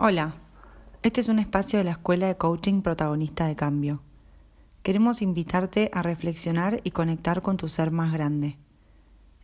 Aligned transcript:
Hola, 0.00 0.36
este 1.02 1.20
es 1.20 1.26
un 1.26 1.40
espacio 1.40 1.80
de 1.80 1.84
la 1.84 1.90
Escuela 1.90 2.28
de 2.28 2.36
Coaching 2.36 2.82
Protagonista 2.82 3.48
de 3.48 3.56
Cambio. 3.56 4.00
Queremos 4.84 5.22
invitarte 5.22 5.90
a 5.92 6.02
reflexionar 6.02 6.80
y 6.84 6.92
conectar 6.92 7.42
con 7.42 7.56
tu 7.56 7.66
ser 7.66 7.90
más 7.90 8.12
grande. 8.12 8.58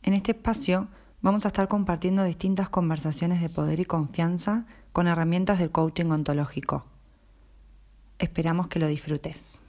En 0.05 0.15
este 0.15 0.31
espacio 0.31 0.87
vamos 1.23 1.45
a 1.45 1.49
estar 1.49 1.67
compartiendo 1.67 2.23
distintas 2.23 2.69
conversaciones 2.69 3.41
de 3.41 3.49
poder 3.49 3.81
y 3.81 3.85
confianza 3.85 4.65
con 4.93 5.09
herramientas 5.09 5.59
del 5.59 5.73
coaching 5.73 6.07
ontológico. 6.07 6.85
Esperamos 8.21 8.69
que 8.69 8.79
lo 8.79 8.87
disfrutes. 8.87 9.64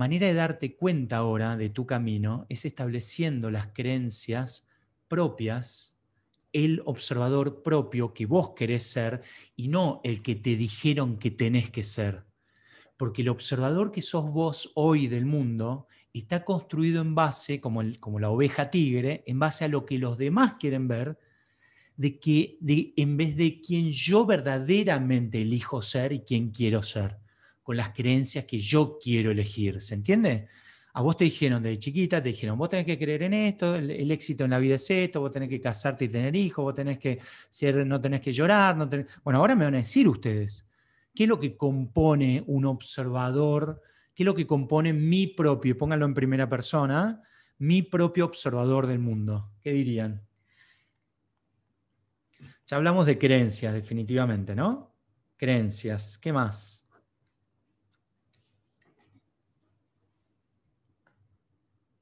Manera 0.00 0.28
de 0.28 0.32
darte 0.32 0.76
cuenta 0.76 1.18
ahora 1.18 1.58
de 1.58 1.68
tu 1.68 1.84
camino 1.84 2.46
es 2.48 2.64
estableciendo 2.64 3.50
las 3.50 3.66
creencias 3.74 4.66
propias, 5.08 5.94
el 6.54 6.80
observador 6.86 7.62
propio 7.62 8.14
que 8.14 8.24
vos 8.24 8.54
querés 8.56 8.84
ser 8.84 9.20
y 9.56 9.68
no 9.68 10.00
el 10.02 10.22
que 10.22 10.36
te 10.36 10.56
dijeron 10.56 11.18
que 11.18 11.30
tenés 11.30 11.70
que 11.70 11.84
ser. 11.84 12.24
Porque 12.96 13.20
el 13.20 13.28
observador 13.28 13.92
que 13.92 14.00
sos 14.00 14.32
vos 14.32 14.72
hoy 14.74 15.06
del 15.06 15.26
mundo 15.26 15.86
está 16.14 16.46
construido 16.46 17.02
en 17.02 17.14
base, 17.14 17.60
como, 17.60 17.82
como 18.00 18.18
la 18.18 18.30
oveja 18.30 18.70
tigre, 18.70 19.22
en 19.26 19.38
base 19.38 19.66
a 19.66 19.68
lo 19.68 19.84
que 19.84 19.98
los 19.98 20.16
demás 20.16 20.54
quieren 20.58 20.88
ver, 20.88 21.18
de 21.98 22.18
que 22.18 22.56
de, 22.62 22.94
en 22.96 23.18
vez 23.18 23.36
de 23.36 23.60
quien 23.60 23.92
yo 23.92 24.24
verdaderamente 24.24 25.42
elijo 25.42 25.82
ser 25.82 26.12
y 26.12 26.20
quién 26.20 26.52
quiero 26.52 26.82
ser 26.82 27.18
con 27.62 27.76
las 27.76 27.90
creencias 27.90 28.44
que 28.44 28.58
yo 28.58 28.98
quiero 29.02 29.30
elegir. 29.30 29.80
¿Se 29.80 29.94
entiende? 29.94 30.48
A 30.92 31.02
vos 31.02 31.16
te 31.16 31.24
dijeron 31.24 31.62
de 31.62 31.78
chiquita, 31.78 32.22
te 32.22 32.30
dijeron, 32.30 32.58
vos 32.58 32.68
tenés 32.68 32.84
que 32.84 32.98
creer 32.98 33.22
en 33.22 33.34
esto, 33.34 33.76
el, 33.76 34.10
éxito 34.10 34.44
en 34.44 34.50
la 34.50 34.58
vida 34.58 34.74
es 34.74 34.90
esto, 34.90 35.20
vos 35.20 35.30
tenés 35.30 35.48
que 35.48 35.60
casarte 35.60 36.06
y 36.06 36.08
tener 36.08 36.34
hijos, 36.34 36.64
vos 36.64 36.74
tenés 36.74 36.98
que 36.98 37.20
ser, 37.48 37.86
no 37.86 38.00
tenés 38.00 38.20
que 38.20 38.32
llorar. 38.32 38.76
No 38.76 38.88
Bueno, 39.22 39.38
ahora 39.38 39.54
me 39.54 39.64
van 39.64 39.74
a 39.74 39.78
decir 39.78 40.08
ustedes, 40.08 40.66
¿qué 41.14 41.24
es 41.24 41.28
lo 41.28 41.38
que 41.38 41.56
compone 41.56 42.42
un 42.46 42.64
observador? 42.64 43.80
¿Qué 44.14 44.24
es 44.24 44.26
lo 44.26 44.34
que 44.34 44.46
compone 44.46 44.92
mi 44.92 45.28
propio, 45.28 45.78
pónganlo 45.78 46.06
en 46.06 46.14
primera 46.14 46.48
persona, 46.48 47.22
mi 47.58 47.82
propio 47.82 48.24
observador 48.24 48.86
del 48.86 48.98
mundo? 48.98 49.52
¿Qué 49.60 49.72
dirían? 49.72 50.26
Ya 52.66 52.76
hablamos 52.76 53.06
de 53.06 53.18
creencias, 53.18 53.74
definitivamente, 53.74 54.54
¿no? 54.54 54.94
Creencias, 55.36 56.18
¿qué 56.18 56.32
más? 56.32 56.86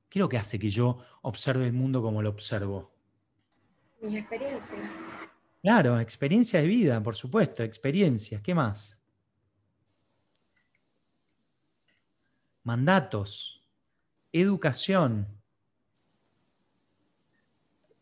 ¿Qué 0.09 0.19
es 0.19 0.21
lo 0.21 0.29
que 0.29 0.39
hace 0.39 0.59
que 0.59 0.71
yo 0.71 0.99
observe 1.23 1.67
el 1.67 1.73
mundo 1.73 2.01
como 2.01 2.23
lo 2.23 2.31
observo? 2.31 2.95
Mis 4.01 4.15
experiencias. 4.15 4.81
Claro, 5.63 6.01
experiencia 6.01 6.63
de 6.63 6.67
vida, 6.67 7.03
por 7.03 7.15
supuesto, 7.15 7.63
experiencias. 7.63 8.41
¿Qué 8.41 8.55
más? 8.55 8.99
Mandatos, 12.63 13.69
educación, 14.33 15.27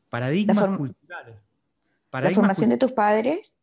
paradigmas 0.09 0.77
culturales. 0.77 1.37
¿La 2.13 2.31
formación 2.31 2.71
de 2.71 2.79
tus 2.79 2.93
padres? 2.93 3.59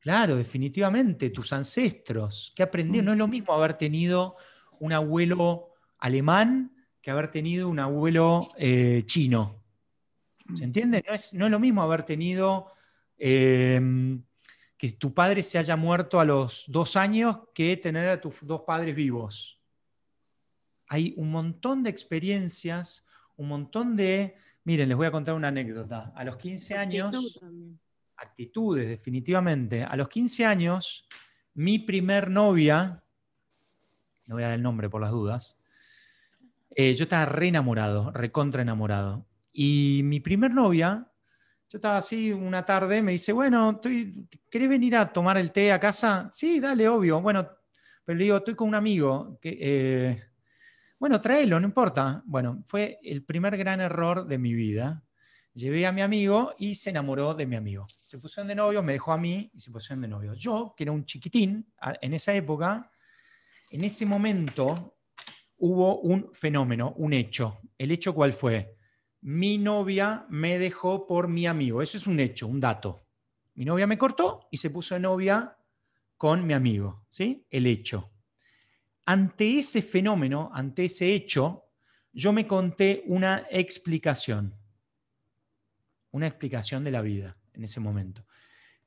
Claro, 0.00 0.36
definitivamente, 0.36 1.30
tus 1.30 1.52
ancestros. 1.52 2.52
¿Qué 2.54 2.62
aprendieron? 2.62 3.04
Mm. 3.04 3.06
No 3.06 3.12
es 3.12 3.18
lo 3.18 3.28
mismo 3.28 3.52
haber 3.52 3.74
tenido 3.74 4.36
un 4.78 4.92
abuelo 4.92 5.74
alemán 5.98 6.73
que 7.04 7.10
haber 7.10 7.28
tenido 7.28 7.68
un 7.68 7.78
abuelo 7.78 8.48
eh, 8.56 9.02
chino. 9.04 9.62
¿Se 10.54 10.62
mm. 10.62 10.64
entiende? 10.64 11.04
No 11.06 11.12
es, 11.12 11.34
lo 11.34 11.60
mismo 11.60 11.82
haber 11.82 12.02
tenido 12.02 12.72
em, 13.18 14.22
que 14.78 14.90
tu 14.92 15.12
padre 15.12 15.42
se 15.42 15.58
haya 15.58 15.76
muerto 15.76 16.18
a 16.18 16.24
los 16.24 16.64
dos 16.66 16.96
años 16.96 17.40
que 17.54 17.76
tener 17.76 18.08
a 18.08 18.18
tus 18.22 18.36
dos 18.40 18.62
padres 18.62 18.96
vivos. 18.96 19.60
Hay 20.88 21.12
un 21.18 21.30
montón 21.30 21.82
de 21.82 21.90
experiencias, 21.90 23.04
un 23.36 23.48
montón 23.48 23.96
de... 23.96 24.36
Miren, 24.64 24.88
les 24.88 24.96
voy 24.96 25.06
a 25.06 25.12
contar 25.12 25.34
una 25.34 25.48
anécdota. 25.48 26.10
A 26.16 26.24
los 26.24 26.38
15 26.38 26.74
años... 26.74 27.38
actitudes, 28.16 28.88
definitivamente. 28.88 29.84
A 29.84 29.94
los 29.94 30.08
15 30.08 30.46
años, 30.46 31.06
mi 31.52 31.78
primer 31.78 32.30
novia, 32.30 33.02
no 34.26 34.36
voy 34.36 34.42
a 34.42 34.46
dar 34.46 34.54
el 34.54 34.62
nombre 34.62 34.88
por 34.88 35.02
las 35.02 35.10
dudas, 35.10 35.58
eh, 36.76 36.94
yo 36.94 37.04
estaba 37.04 37.26
re 37.26 37.48
enamorado, 37.48 38.10
recontra 38.12 38.62
enamorado. 38.62 39.26
Y 39.52 40.02
mi 40.04 40.20
primer 40.20 40.52
novia, 40.52 41.10
yo 41.68 41.78
estaba 41.78 41.98
así 41.98 42.32
una 42.32 42.64
tarde, 42.64 43.02
me 43.02 43.12
dice, 43.12 43.32
bueno, 43.32 43.72
estoy, 43.72 44.28
¿querés 44.50 44.68
venir 44.68 44.96
a 44.96 45.12
tomar 45.12 45.38
el 45.38 45.52
té 45.52 45.72
a 45.72 45.80
casa? 45.80 46.30
Sí, 46.32 46.60
dale, 46.60 46.88
obvio. 46.88 47.20
Bueno, 47.20 47.48
pero 48.04 48.18
le 48.18 48.24
digo, 48.24 48.36
estoy 48.36 48.54
con 48.54 48.68
un 48.68 48.74
amigo. 48.74 49.38
Que, 49.40 49.58
eh, 49.60 50.24
bueno, 50.98 51.20
tráelo, 51.20 51.58
no 51.60 51.66
importa. 51.66 52.22
Bueno, 52.26 52.62
fue 52.66 52.98
el 53.02 53.24
primer 53.24 53.56
gran 53.56 53.80
error 53.80 54.26
de 54.26 54.38
mi 54.38 54.54
vida. 54.54 55.02
Llevé 55.54 55.86
a 55.86 55.92
mi 55.92 56.02
amigo 56.02 56.54
y 56.58 56.74
se 56.74 56.90
enamoró 56.90 57.34
de 57.34 57.46
mi 57.46 57.54
amigo. 57.54 57.86
Se 58.02 58.18
pusieron 58.18 58.48
de 58.48 58.56
novio, 58.56 58.82
me 58.82 58.94
dejó 58.94 59.12
a 59.12 59.18
mí 59.18 59.50
y 59.54 59.60
se 59.60 59.70
pusieron 59.70 60.02
de 60.02 60.08
novio. 60.08 60.34
Yo, 60.34 60.74
que 60.76 60.82
era 60.82 60.92
un 60.92 61.06
chiquitín 61.06 61.72
en 62.00 62.14
esa 62.14 62.34
época, 62.34 62.90
en 63.70 63.84
ese 63.84 64.04
momento 64.04 64.93
hubo 65.64 66.00
un 66.00 66.30
fenómeno, 66.34 66.92
un 66.98 67.14
hecho. 67.14 67.60
¿El 67.78 67.90
hecho 67.90 68.14
cuál 68.14 68.34
fue? 68.34 68.76
Mi 69.22 69.56
novia 69.56 70.26
me 70.28 70.58
dejó 70.58 71.06
por 71.06 71.26
mi 71.26 71.46
amigo. 71.46 71.80
Eso 71.80 71.96
es 71.96 72.06
un 72.06 72.20
hecho, 72.20 72.46
un 72.46 72.60
dato. 72.60 73.06
Mi 73.54 73.64
novia 73.64 73.86
me 73.86 73.96
cortó 73.96 74.46
y 74.50 74.58
se 74.58 74.68
puso 74.68 74.94
de 74.94 75.00
novia 75.00 75.56
con 76.18 76.46
mi 76.46 76.52
amigo. 76.52 77.06
¿Sí? 77.08 77.46
El 77.48 77.66
hecho. 77.66 78.12
Ante 79.06 79.58
ese 79.58 79.80
fenómeno, 79.80 80.50
ante 80.52 80.84
ese 80.84 81.14
hecho, 81.14 81.70
yo 82.12 82.34
me 82.34 82.46
conté 82.46 83.02
una 83.06 83.46
explicación. 83.50 84.54
Una 86.10 86.26
explicación 86.26 86.84
de 86.84 86.90
la 86.90 87.00
vida 87.00 87.38
en 87.54 87.64
ese 87.64 87.80
momento. 87.80 88.26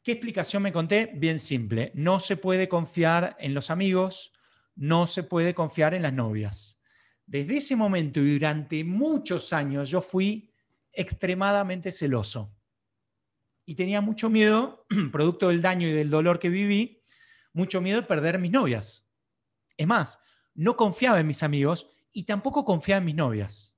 ¿Qué 0.03 0.11
explicación 0.11 0.61
me 0.61 0.71
conté? 0.71 1.11
Bien 1.15 1.39
simple. 1.39 1.91
No 1.95 2.19
se 2.19 2.37
puede 2.37 2.69
confiar 2.69 3.35
en 3.39 3.55
los 3.55 3.71
amigos, 3.71 4.31
no 4.77 5.07
se 5.07 5.23
puede 5.23 5.53
confiar 5.53 5.93
en 5.93 6.03
las 6.03 6.13
novias. 6.13 6.79
Desde 7.25 7.57
ese 7.57 7.75
momento 7.75 8.21
y 8.21 8.33
durante 8.33 8.83
muchos 8.83 9.51
años 9.51 9.89
yo 9.89 10.01
fui 10.01 10.53
extremadamente 10.93 11.91
celoso 11.91 12.55
y 13.65 13.75
tenía 13.75 13.99
mucho 13.99 14.29
miedo, 14.29 14.85
producto 15.11 15.49
del 15.49 15.61
daño 15.61 15.87
y 15.87 15.91
del 15.91 16.09
dolor 16.09 16.39
que 16.39 16.49
viví, 16.49 17.03
mucho 17.51 17.81
miedo 17.81 18.01
de 18.01 18.07
perder 18.07 18.39
mis 18.39 18.51
novias. 18.51 19.05
Es 19.75 19.87
más, 19.87 20.19
no 20.53 20.77
confiaba 20.77 21.19
en 21.19 21.27
mis 21.27 21.43
amigos 21.43 21.89
y 22.13 22.23
tampoco 22.23 22.63
confiaba 22.63 22.99
en 22.99 23.05
mis 23.05 23.15
novias. 23.15 23.75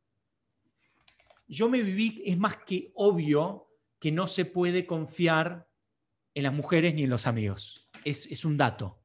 Yo 1.48 1.70
me 1.70 1.82
viví, 1.82 2.22
es 2.26 2.38
más 2.38 2.58
que 2.58 2.92
obvio 2.94 3.68
que 4.00 4.12
no 4.12 4.28
se 4.28 4.46
puede 4.46 4.86
confiar 4.86 5.68
en 6.36 6.44
las 6.44 6.54
mujeres 6.54 6.94
ni 6.94 7.04
en 7.04 7.10
los 7.10 7.26
amigos. 7.26 7.90
Es, 8.06 8.28
es 8.28 8.46
un 8.46 8.58
dato. 8.58 8.99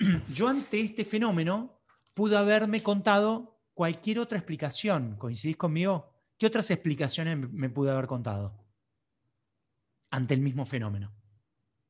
yo 0.32 0.48
ante 0.48 0.80
este 0.80 1.04
fenómeno 1.04 1.80
pude 2.14 2.36
haberme 2.36 2.82
contado 2.82 3.60
cualquier 3.74 4.18
otra 4.18 4.38
explicación. 4.38 5.16
¿Coincidís 5.16 5.56
conmigo? 5.56 6.10
¿Qué 6.38 6.46
otras 6.46 6.70
explicaciones 6.70 7.38
me 7.38 7.68
pude 7.68 7.90
haber 7.90 8.06
contado 8.06 8.56
ante 10.10 10.34
el 10.34 10.40
mismo 10.40 10.64
fenómeno? 10.64 11.12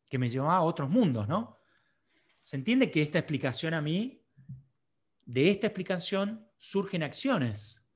Que 0.08 0.18
me 0.18 0.28
llevaba 0.28 0.56
a 0.56 0.62
otros 0.62 0.90
mundos, 0.90 1.28
¿no? 1.28 1.58
Se 2.40 2.56
entiende 2.56 2.90
que 2.90 3.02
esta 3.02 3.18
explicación 3.18 3.74
a 3.74 3.80
mí, 3.80 4.24
de 5.24 5.50
esta 5.50 5.68
explicación 5.68 6.48
surgen 6.56 7.02
acciones 7.02 7.86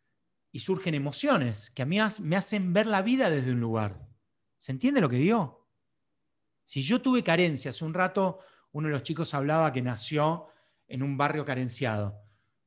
y 0.53 0.61
surgen 0.61 0.95
emociones 0.95 1.71
que 1.71 1.83
a 1.83 1.87
mí 1.87 1.99
me 2.21 2.37
hacen 2.37 2.73
ver 2.73 2.87
la 2.87 3.03
vida 3.03 3.31
desde 3.31 3.53
un 3.53 3.61
lugar. 3.61 4.07
¿Se 4.59 4.71
entiende 4.71 5.01
lo 5.01 5.09
que 5.09 5.17
digo? 5.17 5.69
Si 6.65 6.83
yo 6.83 7.03
tuve 7.03 7.25
carencia 7.25 7.71
hace 7.71 7.85
un 7.85 7.93
rato, 7.93 8.39
uno 8.75 8.89
de 8.89 8.93
los 8.93 9.05
chicos 9.05 9.33
hablaba 9.35 9.73
que 9.73 9.81
nació 9.81 10.49
en 10.89 11.05
un 11.05 11.17
barrio 11.17 11.45
carenciado. 11.45 12.21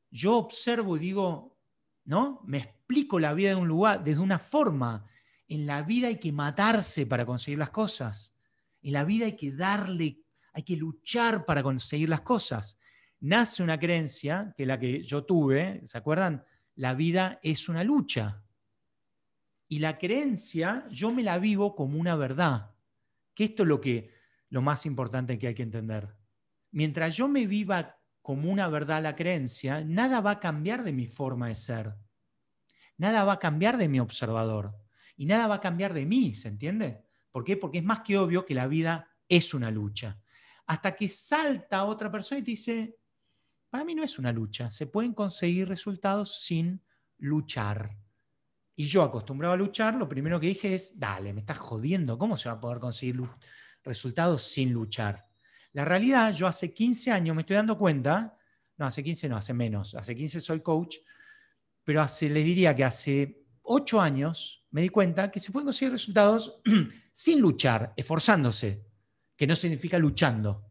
Yo 0.09 0.37
observo 0.37 0.95
y 0.95 1.01
digo, 1.01 1.57
¿no? 2.05 2.41
Me 2.45 2.59
explico 2.59 3.19
la 3.19 3.33
vida 3.33 3.49
de 3.49 3.55
un 3.55 3.67
lugar, 3.67 4.05
desde 4.05 4.21
una 4.21 4.39
forma. 4.39 5.05
En 5.49 5.67
la 5.67 5.81
vida 5.81 6.07
hay 6.07 6.17
que 6.17 6.31
matarse 6.31 7.05
para 7.05 7.25
conseguir 7.25 7.59
las 7.59 7.71
cosas. 7.71 8.33
En 8.81 8.93
la 8.93 9.03
vida 9.03 9.25
hay 9.25 9.35
que 9.35 9.51
darle, 9.51 10.21
hay 10.53 10.63
que 10.63 10.77
luchar 10.77 11.45
para 11.45 11.61
conseguir 11.61 12.07
las 12.07 12.21
cosas. 12.21 12.79
Nace 13.19 13.61
una 13.61 13.77
creencia, 13.77 14.53
que 14.55 14.65
la 14.65 14.79
que 14.79 15.03
yo 15.03 15.25
tuve, 15.25 15.81
¿se 15.85 15.97
acuerdan? 15.97 16.45
La 16.75 16.93
vida 16.93 17.37
es 17.43 17.67
una 17.67 17.83
lucha. 17.83 18.43
Y 19.67 19.79
la 19.79 19.97
creencia 19.97 20.87
yo 20.89 21.11
me 21.11 21.23
la 21.23 21.37
vivo 21.37 21.75
como 21.75 21.99
una 21.99 22.15
verdad. 22.15 22.71
que 23.33 23.43
esto 23.43 23.63
es 23.63 23.69
lo, 23.69 23.81
que, 23.81 24.16
lo 24.49 24.61
más 24.61 24.85
importante 24.85 25.37
que 25.37 25.47
hay 25.47 25.55
que 25.55 25.63
entender. 25.63 26.15
Mientras 26.71 27.15
yo 27.15 27.27
me 27.27 27.47
viva 27.47 27.99
como 28.21 28.51
una 28.51 28.67
verdad 28.67 29.01
la 29.01 29.15
creencia, 29.15 29.83
nada 29.83 30.21
va 30.21 30.31
a 30.31 30.39
cambiar 30.39 30.83
de 30.83 30.93
mi 30.93 31.07
forma 31.07 31.47
de 31.47 31.55
ser. 31.55 31.95
Nada 32.97 33.23
va 33.23 33.33
a 33.33 33.39
cambiar 33.39 33.77
de 33.77 33.87
mi 33.87 33.99
observador. 33.99 34.75
Y 35.15 35.25
nada 35.25 35.47
va 35.47 35.55
a 35.55 35.61
cambiar 35.61 35.93
de 35.93 36.05
mí, 36.05 36.33
¿se 36.33 36.47
entiende? 36.47 37.03
¿Por 37.31 37.43
qué? 37.43 37.57
Porque 37.57 37.79
es 37.79 37.83
más 37.83 38.01
que 38.01 38.17
obvio 38.17 38.45
que 38.45 38.53
la 38.53 38.67
vida 38.67 39.09
es 39.27 39.53
una 39.53 39.71
lucha. 39.71 40.19
Hasta 40.65 40.95
que 40.95 41.09
salta 41.09 41.85
otra 41.85 42.11
persona 42.11 42.39
y 42.39 42.43
te 42.43 42.51
dice, 42.51 42.97
para 43.69 43.85
mí 43.85 43.95
no 43.95 44.03
es 44.03 44.19
una 44.19 44.31
lucha, 44.31 44.69
se 44.69 44.87
pueden 44.87 45.13
conseguir 45.13 45.67
resultados 45.67 46.41
sin 46.41 46.83
luchar. 47.17 47.97
Y 48.75 48.85
yo 48.85 49.01
acostumbrado 49.01 49.53
a 49.53 49.57
luchar, 49.57 49.95
lo 49.95 50.07
primero 50.07 50.39
que 50.39 50.47
dije 50.47 50.75
es, 50.75 50.99
dale, 50.99 51.33
me 51.33 51.41
estás 51.41 51.57
jodiendo, 51.57 52.17
¿cómo 52.17 52.37
se 52.37 52.49
va 52.49 52.55
a 52.55 52.59
poder 52.59 52.79
conseguir 52.79 53.21
resultados 53.87 54.43
sin 54.43 54.71
luchar? 54.71 55.25
La 55.73 55.85
realidad, 55.85 56.33
yo 56.33 56.47
hace 56.47 56.73
15 56.73 57.11
años 57.11 57.35
me 57.35 57.41
estoy 57.41 57.55
dando 57.55 57.77
cuenta, 57.77 58.37
no, 58.77 58.85
hace 58.85 59.03
15 59.03 59.29
no, 59.29 59.37
hace 59.37 59.53
menos, 59.53 59.95
hace 59.95 60.15
15 60.15 60.39
soy 60.39 60.61
coach, 60.61 60.97
pero 61.83 62.01
hace, 62.01 62.29
les 62.29 62.45
diría 62.45 62.75
que 62.75 62.83
hace 62.83 63.45
8 63.63 64.01
años 64.01 64.65
me 64.71 64.81
di 64.81 64.89
cuenta 64.89 65.31
que 65.31 65.39
se 65.39 65.51
pueden 65.51 65.65
conseguir 65.65 65.91
resultados 65.91 66.61
sin 67.13 67.39
luchar, 67.39 67.93
esforzándose, 67.95 68.85
que 69.35 69.47
no 69.47 69.55
significa 69.55 69.97
luchando. 69.97 70.65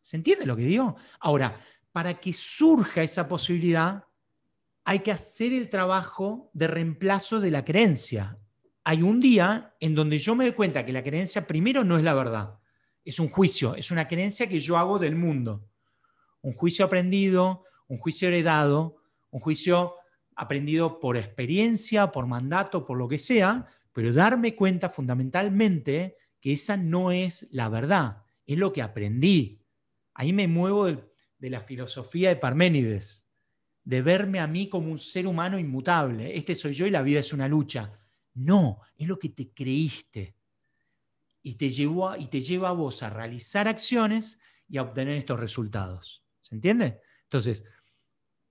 ¿Se 0.00 0.16
entiende 0.16 0.46
lo 0.46 0.56
que 0.56 0.62
digo? 0.62 0.96
Ahora, 1.20 1.58
para 1.92 2.14
que 2.14 2.32
surja 2.32 3.02
esa 3.02 3.26
posibilidad, 3.26 4.04
hay 4.84 5.00
que 5.00 5.10
hacer 5.10 5.52
el 5.52 5.68
trabajo 5.68 6.50
de 6.52 6.68
reemplazo 6.68 7.40
de 7.40 7.50
la 7.50 7.64
creencia. 7.64 8.38
Hay 8.88 9.02
un 9.02 9.20
día 9.20 9.74
en 9.80 9.96
donde 9.96 10.16
yo 10.16 10.36
me 10.36 10.44
doy 10.44 10.52
cuenta 10.52 10.86
que 10.86 10.92
la 10.92 11.02
creencia 11.02 11.44
primero 11.44 11.82
no 11.82 11.98
es 11.98 12.04
la 12.04 12.14
verdad, 12.14 12.60
es 13.04 13.18
un 13.18 13.28
juicio, 13.28 13.74
es 13.74 13.90
una 13.90 14.06
creencia 14.06 14.48
que 14.48 14.60
yo 14.60 14.78
hago 14.78 15.00
del 15.00 15.16
mundo. 15.16 15.68
Un 16.40 16.54
juicio 16.54 16.84
aprendido, 16.84 17.64
un 17.88 17.98
juicio 17.98 18.28
heredado, 18.28 19.02
un 19.32 19.40
juicio 19.40 19.96
aprendido 20.36 21.00
por 21.00 21.16
experiencia, 21.16 22.12
por 22.12 22.28
mandato, 22.28 22.86
por 22.86 22.96
lo 22.96 23.08
que 23.08 23.18
sea, 23.18 23.66
pero 23.92 24.12
darme 24.12 24.54
cuenta 24.54 24.88
fundamentalmente 24.88 26.16
que 26.40 26.52
esa 26.52 26.76
no 26.76 27.10
es 27.10 27.48
la 27.50 27.68
verdad, 27.68 28.22
es 28.46 28.56
lo 28.56 28.72
que 28.72 28.82
aprendí. 28.82 29.64
Ahí 30.14 30.32
me 30.32 30.46
muevo 30.46 30.86
de 30.86 31.50
la 31.50 31.60
filosofía 31.60 32.28
de 32.28 32.36
Parménides, 32.36 33.28
de 33.82 34.02
verme 34.02 34.38
a 34.38 34.46
mí 34.46 34.68
como 34.68 34.92
un 34.92 35.00
ser 35.00 35.26
humano 35.26 35.58
inmutable. 35.58 36.36
Este 36.36 36.54
soy 36.54 36.72
yo 36.72 36.86
y 36.86 36.92
la 36.92 37.02
vida 37.02 37.18
es 37.18 37.32
una 37.32 37.48
lucha. 37.48 38.05
No, 38.36 38.80
es 38.96 39.08
lo 39.08 39.18
que 39.18 39.30
te 39.30 39.50
creíste. 39.50 40.36
Y 41.42 41.54
te, 41.54 41.70
llevó 41.70 42.14
y 42.16 42.26
te 42.26 42.40
lleva 42.40 42.68
a 42.68 42.72
vos 42.72 43.02
a 43.02 43.10
realizar 43.10 43.68
acciones 43.68 44.38
y 44.68 44.78
a 44.78 44.82
obtener 44.82 45.16
estos 45.16 45.38
resultados. 45.40 46.24
¿Se 46.40 46.54
entiende? 46.54 47.00
Entonces, 47.24 47.64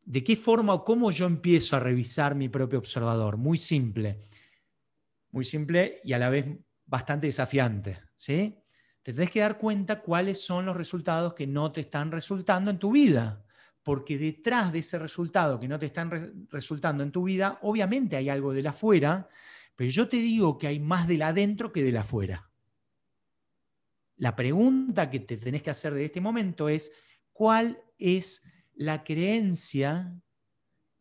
¿de 0.04 0.24
qué 0.24 0.36
forma 0.36 0.74
o 0.74 0.84
cómo 0.84 1.12
yo 1.12 1.26
empiezo 1.26 1.76
a 1.76 1.80
revisar 1.80 2.36
mi 2.36 2.50
propio 2.50 2.80
observador? 2.80 3.38
Muy 3.38 3.58
simple. 3.58 4.28
Muy 5.32 5.44
simple 5.44 6.02
y 6.04 6.14
a 6.14 6.20
la 6.20 6.30
vez 6.30 6.46
bastante 6.86 7.28
desafiante. 7.28 8.00
¿sí? 8.16 8.58
te 9.06 9.14
tenés 9.14 9.30
que 9.30 9.40
dar 9.40 9.60
cuenta 9.60 10.02
cuáles 10.02 10.44
son 10.44 10.66
los 10.66 10.76
resultados 10.76 11.36
que 11.36 11.46
no 11.46 11.72
te 11.72 11.82
están 11.82 12.12
resultando 12.12 12.72
en 12.72 12.80
tu 12.80 12.92
vida. 12.92 13.46
Porque 13.84 14.18
detrás 14.18 14.74
de 14.74 14.80
ese 14.80 14.98
resultado 14.98 15.60
que 15.60 15.68
no 15.68 15.78
te 15.78 15.86
están 15.86 16.48
resultando 16.50 17.04
en 17.04 17.12
tu 17.12 17.26
vida, 17.26 17.60
obviamente 17.62 18.16
hay 18.16 18.30
algo 18.30 18.52
de 18.52 18.64
la 18.64 18.72
afuera, 18.72 19.30
pero 19.76 19.90
yo 19.90 20.08
te 20.08 20.18
digo 20.18 20.58
que 20.58 20.68
hay 20.68 20.80
más 20.80 21.08
de 21.08 21.18
la 21.18 21.30
adentro 21.30 21.72
que 21.72 21.84
de 21.84 21.92
la 21.92 22.02
afuera. 22.02 22.52
La 24.18 24.36
pregunta 24.36 25.10
que 25.10 25.20
te 25.20 25.38
tenés 25.38 25.62
que 25.62 25.70
hacer 25.70 25.94
de 25.94 26.06
este 26.06 26.22
momento 26.22 26.70
es, 26.70 26.92
¿cuál 27.34 27.82
es 27.98 28.44
la 28.74 29.04
creencia 29.04 30.14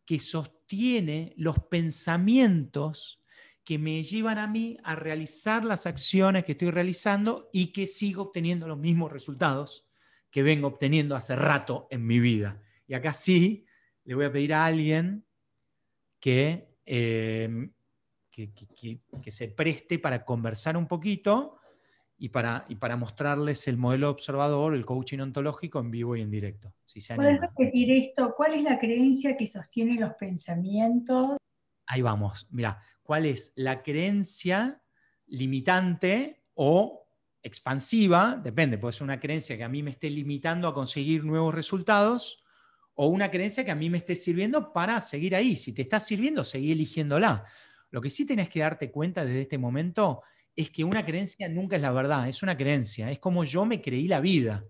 que 0.05 0.19
sostiene 0.19 1.33
los 1.37 1.59
pensamientos 1.59 3.21
que 3.63 3.79
me 3.79 4.03
llevan 4.03 4.37
a 4.37 4.47
mí 4.47 4.77
a 4.83 4.95
realizar 4.95 5.65
las 5.65 5.87
acciones 5.87 6.45
que 6.45 6.51
estoy 6.51 6.69
realizando 6.69 7.49
y 7.51 7.73
que 7.73 7.87
sigo 7.87 8.23
obteniendo 8.23 8.67
los 8.67 8.77
mismos 8.77 9.11
resultados 9.11 9.87
que 10.29 10.43
vengo 10.43 10.67
obteniendo 10.67 11.15
hace 11.15 11.35
rato 11.35 11.87
en 11.89 12.05
mi 12.05 12.19
vida. 12.19 12.61
Y 12.87 12.93
acá 12.93 13.13
sí 13.13 13.65
le 14.03 14.13
voy 14.13 14.25
a 14.25 14.31
pedir 14.31 14.53
a 14.53 14.65
alguien 14.65 15.25
que, 16.19 16.77
eh, 16.85 17.69
que, 18.35 19.31
se 19.31 19.47
preste 19.47 19.99
para 19.99 20.25
conversar 20.25 20.75
un 20.75 20.87
poquito 20.87 21.57
y 22.17 22.29
para, 22.29 22.65
y 22.67 22.75
para 22.75 22.97
mostrarles 22.97 23.67
el 23.67 23.77
modelo 23.77 24.09
observador, 24.09 24.73
el 24.73 24.85
coaching 24.85 25.19
ontológico 25.19 25.79
en 25.79 25.91
vivo 25.91 26.15
y 26.15 26.21
en 26.21 26.31
directo. 26.31 26.73
Si 26.83 26.99
¿Puedes 27.13 27.39
repetir 27.39 27.91
esto? 27.91 28.33
¿Cuál 28.35 28.55
es 28.55 28.63
la 28.63 28.77
creencia 28.77 29.35
que 29.37 29.47
sostiene 29.47 29.95
los 29.95 30.13
pensamientos? 30.13 31.37
Ahí 31.87 32.01
vamos. 32.01 32.47
Mira, 32.51 32.81
¿cuál 33.03 33.25
es 33.25 33.53
la 33.55 33.81
creencia 33.81 34.81
limitante 35.27 36.43
o 36.55 37.07
expansiva? 37.41 38.39
Depende, 38.41 38.77
puede 38.77 38.93
ser 38.93 39.03
una 39.03 39.19
creencia 39.19 39.55
que 39.55 39.63
a 39.63 39.69
mí 39.69 39.83
me 39.83 39.91
esté 39.91 40.09
limitando 40.09 40.67
a 40.67 40.73
conseguir 40.73 41.23
nuevos 41.23 41.53
resultados 41.53 42.43
o 42.95 43.07
una 43.07 43.29
creencia 43.29 43.63
que 43.65 43.71
a 43.71 43.75
mí 43.75 43.89
me 43.89 43.97
esté 43.97 44.15
sirviendo 44.15 44.71
para 44.71 44.99
seguir 45.01 45.35
ahí. 45.35 45.55
Si 45.55 45.73
te 45.73 45.81
está 45.81 45.99
sirviendo, 45.99 46.43
seguí 46.43 46.71
eligiéndola. 46.71 47.45
Lo 47.95 48.01
que 48.01 48.09
sí 48.09 48.25
tenés 48.25 48.49
que 48.49 48.59
darte 48.59 48.91
cuenta 48.91 49.23
desde 49.23 49.43
este 49.43 49.57
momento 49.57 50.21
es 50.53 50.69
que 50.69 50.83
una 50.83 51.05
creencia 51.05 51.47
nunca 51.47 51.77
es 51.77 51.81
la 51.81 51.93
verdad, 51.93 52.27
es 52.27 52.43
una 52.43 52.57
creencia, 52.57 53.09
es 53.09 53.19
como 53.19 53.45
yo 53.45 53.63
me 53.63 53.81
creí 53.81 54.09
la 54.09 54.19
vida. 54.19 54.65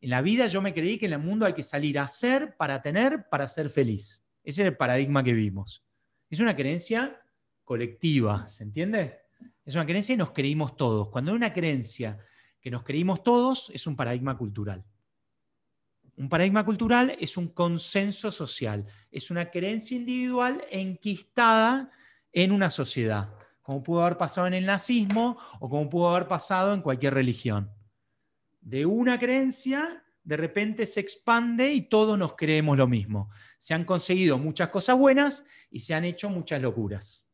En 0.00 0.10
la 0.10 0.22
vida 0.22 0.46
yo 0.46 0.62
me 0.62 0.72
creí 0.72 0.96
que 0.96 1.06
en 1.06 1.14
el 1.14 1.18
mundo 1.18 1.44
hay 1.44 1.54
que 1.54 1.64
salir 1.64 1.98
a 1.98 2.06
ser, 2.06 2.56
para 2.56 2.80
tener, 2.80 3.28
para 3.28 3.48
ser 3.48 3.68
feliz. 3.68 4.24
Ese 4.44 4.62
es 4.62 4.68
el 4.68 4.76
paradigma 4.76 5.24
que 5.24 5.32
vimos. 5.32 5.82
Es 6.30 6.38
una 6.38 6.54
creencia 6.54 7.20
colectiva, 7.64 8.46
¿se 8.46 8.62
entiende? 8.62 9.18
Es 9.64 9.74
una 9.74 9.84
creencia 9.84 10.12
y 10.12 10.18
nos 10.18 10.30
creímos 10.30 10.76
todos. 10.76 11.08
Cuando 11.08 11.32
hay 11.32 11.38
una 11.38 11.52
creencia 11.52 12.16
que 12.60 12.70
nos 12.70 12.84
creímos 12.84 13.24
todos, 13.24 13.72
es 13.74 13.88
un 13.88 13.96
paradigma 13.96 14.38
cultural. 14.38 14.84
Un 16.16 16.28
paradigma 16.28 16.64
cultural 16.64 17.16
es 17.18 17.36
un 17.36 17.48
consenso 17.48 18.30
social, 18.30 18.86
es 19.10 19.32
una 19.32 19.50
creencia 19.50 19.96
individual 19.96 20.62
enquistada 20.70 21.90
en 22.32 22.52
una 22.52 22.70
sociedad, 22.70 23.34
como 23.62 23.82
pudo 23.82 24.02
haber 24.02 24.18
pasado 24.18 24.46
en 24.46 24.54
el 24.54 24.66
nazismo 24.66 25.38
o 25.60 25.68
como 25.68 25.88
pudo 25.88 26.10
haber 26.10 26.28
pasado 26.28 26.74
en 26.74 26.82
cualquier 26.82 27.14
religión. 27.14 27.70
De 28.60 28.86
una 28.86 29.18
creencia 29.18 30.02
de 30.24 30.36
repente 30.36 30.86
se 30.86 31.00
expande 31.00 31.72
y 31.72 31.82
todos 31.82 32.18
nos 32.18 32.36
creemos 32.36 32.76
lo 32.76 32.86
mismo. 32.86 33.30
Se 33.58 33.74
han 33.74 33.84
conseguido 33.84 34.38
muchas 34.38 34.68
cosas 34.68 34.96
buenas 34.96 35.44
y 35.70 35.80
se 35.80 35.94
han 35.94 36.04
hecho 36.04 36.30
muchas 36.30 36.62
locuras 36.62 37.26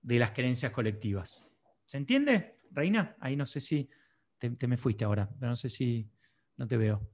de 0.00 0.18
las 0.18 0.30
creencias 0.30 0.72
colectivas. 0.72 1.46
¿Se 1.84 1.98
entiende, 1.98 2.60
Reina? 2.70 3.16
Ahí 3.20 3.36
no 3.36 3.44
sé 3.44 3.60
si 3.60 3.88
te, 4.38 4.66
me 4.66 4.76
fuiste 4.76 5.04
ahora, 5.04 5.28
pero 5.38 5.50
no 5.50 5.56
sé 5.56 5.68
si 5.68 6.08
no 6.56 6.66
te 6.66 6.76
veo. 6.76 7.10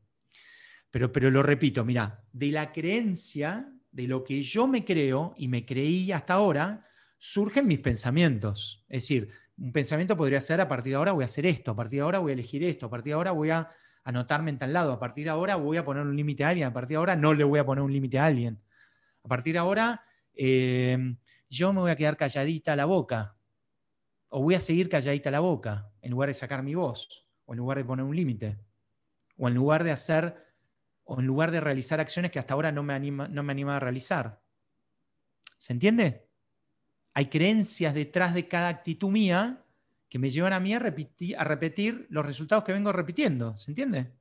Pero, 0.91 1.11
pero 1.11 1.31
lo 1.31 1.43
repito, 1.43 1.85
mira, 1.85 2.25
de 2.33 2.53
la 2.53 2.73
creencia, 2.73 3.73
de 3.97 4.07
lo 4.07 4.23
que 4.23 4.43
yo 4.43 4.67
me 4.67 4.85
creo 4.85 5.35
y 5.39 5.49
me 5.49 5.65
creí 5.65 6.13
hasta 6.13 6.35
ahora, 6.35 6.85
surgen 7.17 7.67
mis 7.67 7.79
pensamientos. 7.79 8.85
Es 8.91 9.05
decir, 9.05 9.31
un 9.57 9.73
pensamiento 9.73 10.19
podría 10.19 10.43
ser 10.43 10.61
a 10.61 10.69
partir 10.69 10.91
de 10.91 10.97
ahora 10.97 11.13
voy 11.13 11.23
a 11.23 11.25
hacer 11.25 11.47
esto, 11.47 11.71
a 11.71 11.77
partir 11.77 12.01
de 12.01 12.03
ahora 12.03 12.19
voy 12.19 12.33
a 12.33 12.35
elegir 12.35 12.63
esto, 12.63 12.87
a 12.87 12.91
partir 12.91 13.13
de 13.13 13.15
ahora 13.15 13.31
voy 13.31 13.49
a 13.49 13.71
anotarme 14.05 14.51
en 14.51 14.59
tal 14.59 14.75
lado. 14.75 14.93
A 14.93 15.01
partir 15.01 15.25
de 15.25 15.31
ahora 15.31 15.57
voy 15.57 15.79
a 15.79 15.85
poner 15.87 16.03
un 16.03 16.15
límite 16.15 16.45
a 16.45 16.51
alguien, 16.51 16.67
a 16.67 16.75
partir 16.75 16.91
de 16.91 16.97
ahora 16.99 17.17
no 17.17 17.33
le 17.33 17.43
voy 17.43 17.59
a 17.59 17.65
poner 17.65 17.83
un 17.83 17.91
límite 17.91 18.19
a 18.19 18.27
alguien. 18.27 18.61
A 19.25 19.29
partir 19.29 19.55
de 19.55 19.61
ahora 19.61 20.03
eh, 20.35 21.17
yo 21.49 21.73
me 21.73 21.81
voy 21.81 21.91
a 21.91 21.97
quedar 21.97 22.19
calladita 22.19 22.77
la 22.77 22.85
boca. 22.85 23.35
O 24.29 24.43
voy 24.43 24.57
a 24.57 24.61
seguir 24.61 24.91
calladita 24.91 25.31
la 25.31 25.41
boca 25.41 25.91
en 26.03 26.11
lugar 26.11 26.29
de 26.29 26.35
sacar 26.35 26.63
mi 26.63 26.75
voz, 26.75 27.27
o 27.47 27.55
en 27.55 27.59
lugar 27.59 27.79
de 27.79 27.85
poner 27.87 28.05
un 28.05 28.15
límite, 28.15 28.59
o 29.39 29.49
en 29.49 29.55
lugar 29.55 29.85
de 29.85 29.93
hacer, 29.93 30.37
o 31.07 31.21
en 31.21 31.27
lugar 31.27 31.53
de 31.53 31.61
realizar 31.61 32.01
acciones 32.01 32.31
que 32.31 32.39
hasta 32.39 32.55
ahora 32.55 32.73
no 32.73 32.83
me 32.83 32.93
anima, 32.93 33.29
no 33.29 33.43
me 33.43 33.53
anima 33.53 33.77
a 33.77 33.81
realizar. 33.81 34.43
¿Se 35.59 35.73
entiende? 35.73 36.29
Hay 37.15 37.27
creencias 37.27 37.95
detrás 37.95 38.35
de 38.35 38.47
cada 38.49 38.69
actitud 38.69 39.09
mía 39.09 39.65
que 40.09 40.19
me 40.19 40.31
llevan 40.31 40.53
a 40.53 40.61
mí 40.61 40.75
a 40.75 40.79
repetir, 40.79 41.37
a 41.39 41.45
repetir 41.45 42.07
los 42.11 42.27
resultados 42.27 42.65
que 42.65 42.73
vengo 42.73 42.93
repitiendo. 42.93 43.57
¿Se 43.57 43.71
entiende? 43.71 44.13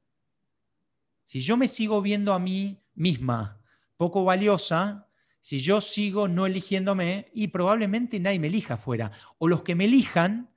Si 1.26 1.42
yo 1.42 1.58
me 1.58 1.68
sigo 1.68 2.02
viendo 2.02 2.34
a 2.34 2.40
mí 2.40 2.80
misma 2.94 3.62
poco 3.98 4.24
valiosa, 4.24 5.08
si 5.42 5.60
yo 5.60 5.82
sigo 5.82 6.28
no 6.28 6.46
eligiéndome, 6.46 7.32
y 7.34 7.48
probablemente 7.48 8.20
nadie 8.20 8.40
me 8.40 8.48
elija 8.48 8.76
afuera, 8.76 9.12
o 9.40 9.48
los 9.48 9.64
que 9.64 9.76
me 9.76 9.86
elijan 9.86 10.52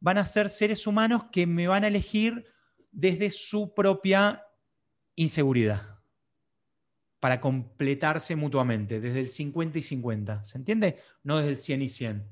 van 0.00 0.18
a 0.18 0.24
ser 0.24 0.48
seres 0.48 0.86
humanos 0.86 1.24
que 1.30 1.46
me 1.46 1.66
van 1.66 1.84
a 1.84 1.88
elegir 1.88 2.46
desde 2.92 3.30
su 3.30 3.74
propia 3.74 4.45
inseguridad, 5.16 5.98
para 7.18 7.40
completarse 7.40 8.36
mutuamente, 8.36 9.00
desde 9.00 9.20
el 9.20 9.28
50 9.28 9.78
y 9.78 9.82
50. 9.82 10.44
¿Se 10.44 10.58
entiende? 10.58 11.00
No 11.24 11.38
desde 11.38 11.50
el 11.50 11.56
100 11.56 11.82
y 11.82 11.88
100. 11.88 12.28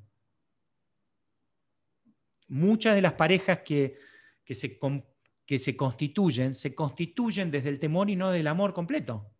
muchas 2.48 2.94
de 2.94 3.02
las 3.02 3.14
parejas 3.14 3.60
que, 3.60 3.96
se, 4.44 4.78
que 5.46 5.58
se 5.58 5.76
constituyen, 5.76 6.54
se 6.54 6.74
constituyen 6.74 7.50
desde 7.50 7.70
el 7.70 7.80
temor 7.80 8.10
y 8.10 8.16
no 8.16 8.30
del 8.30 8.46
amor 8.46 8.72
completo. 8.72 9.32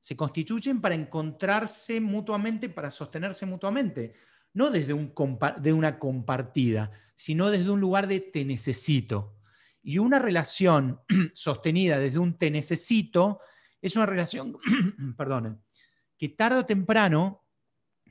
Se 0.00 0.16
constituyen 0.16 0.80
para 0.80 0.94
encontrarse 0.94 2.00
mutuamente, 2.00 2.68
para 2.68 2.90
sostenerse 2.90 3.46
mutuamente. 3.46 4.14
No 4.54 4.70
desde 4.70 4.94
un, 4.94 5.12
de 5.60 5.72
una 5.72 5.98
compartida, 5.98 6.90
sino 7.14 7.50
desde 7.50 7.70
un 7.70 7.80
lugar 7.80 8.06
de 8.06 8.20
te 8.20 8.44
necesito. 8.44 9.37
Y 9.88 9.96
una 9.96 10.18
relación 10.18 11.00
sostenida 11.32 11.98
desde 11.98 12.18
un 12.18 12.36
te 12.36 12.50
necesito 12.50 13.40
es 13.80 13.96
una 13.96 14.04
relación, 14.04 14.58
perdonen, 15.16 15.62
que 16.18 16.28
tarde 16.28 16.58
o 16.58 16.66
temprano 16.66 17.46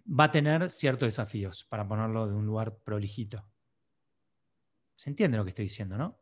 va 0.08 0.24
a 0.24 0.32
tener 0.32 0.72
ciertos 0.72 1.06
desafíos, 1.06 1.66
para 1.66 1.88
ponerlo 1.88 2.28
de 2.28 2.34
un 2.34 2.48
lugar 2.48 2.80
prolijito. 2.80 3.46
¿Se 4.96 5.12
entiende 5.12 5.38
lo 5.38 5.44
que 5.44 5.52
estoy 5.52 5.66
diciendo, 5.66 6.00
no? 6.00 6.20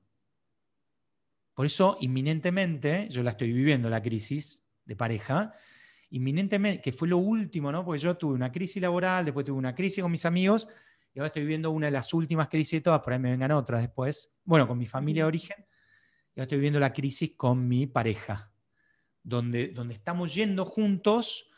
Por 1.54 1.68
eso, 1.68 1.96
inminentemente, 2.02 3.08
yo 3.10 3.24
la 3.24 3.32
estoy 3.32 3.54
viviendo, 3.54 3.90
la 3.90 4.02
crisis 4.02 4.68
de 4.84 4.98
pareja, 4.98 5.54
inminentemente, 6.10 6.82
que 6.82 6.92
fue 6.92 7.08
lo 7.08 7.20
último, 7.20 7.72
¿no? 7.72 7.86
Porque 7.86 8.02
yo 8.02 8.18
tuve 8.18 8.34
una 8.34 8.52
crisis 8.52 8.82
laboral, 8.82 9.24
después 9.24 9.46
tuve 9.46 9.58
una 9.58 9.74
crisis 9.74 10.02
con 10.02 10.12
mis 10.12 10.26
amigos, 10.26 10.68
y 11.16 11.20
ahora 11.20 11.28
estoy 11.28 11.44
viviendo 11.44 11.72
una 11.72 11.86
de 11.86 11.94
las 11.94 12.14
últimas 12.14 12.50
crisis 12.50 12.80
de 12.80 12.82
todas, 12.82 13.00
por 13.00 13.14
ahí 13.14 13.20
me 13.20 13.32
vengan 13.32 13.54
otras 13.54 13.82
después, 13.82 14.36
bueno, 14.44 14.68
con 14.68 14.78
mi 14.78 14.86
familia 14.86 15.24
de 15.24 15.28
origen, 15.28 15.66
y 16.36 16.40
ahora 16.40 16.44
estoy 16.44 16.58
viviendo 16.58 16.80
la 16.80 16.92
crisis 16.92 17.32
con 17.38 17.70
mi 17.70 17.88
pareja, 17.88 18.52
donde, 19.24 19.70
donde 19.70 19.94
estamos 19.94 20.36
yendo 20.36 20.66
juntos 20.66 21.50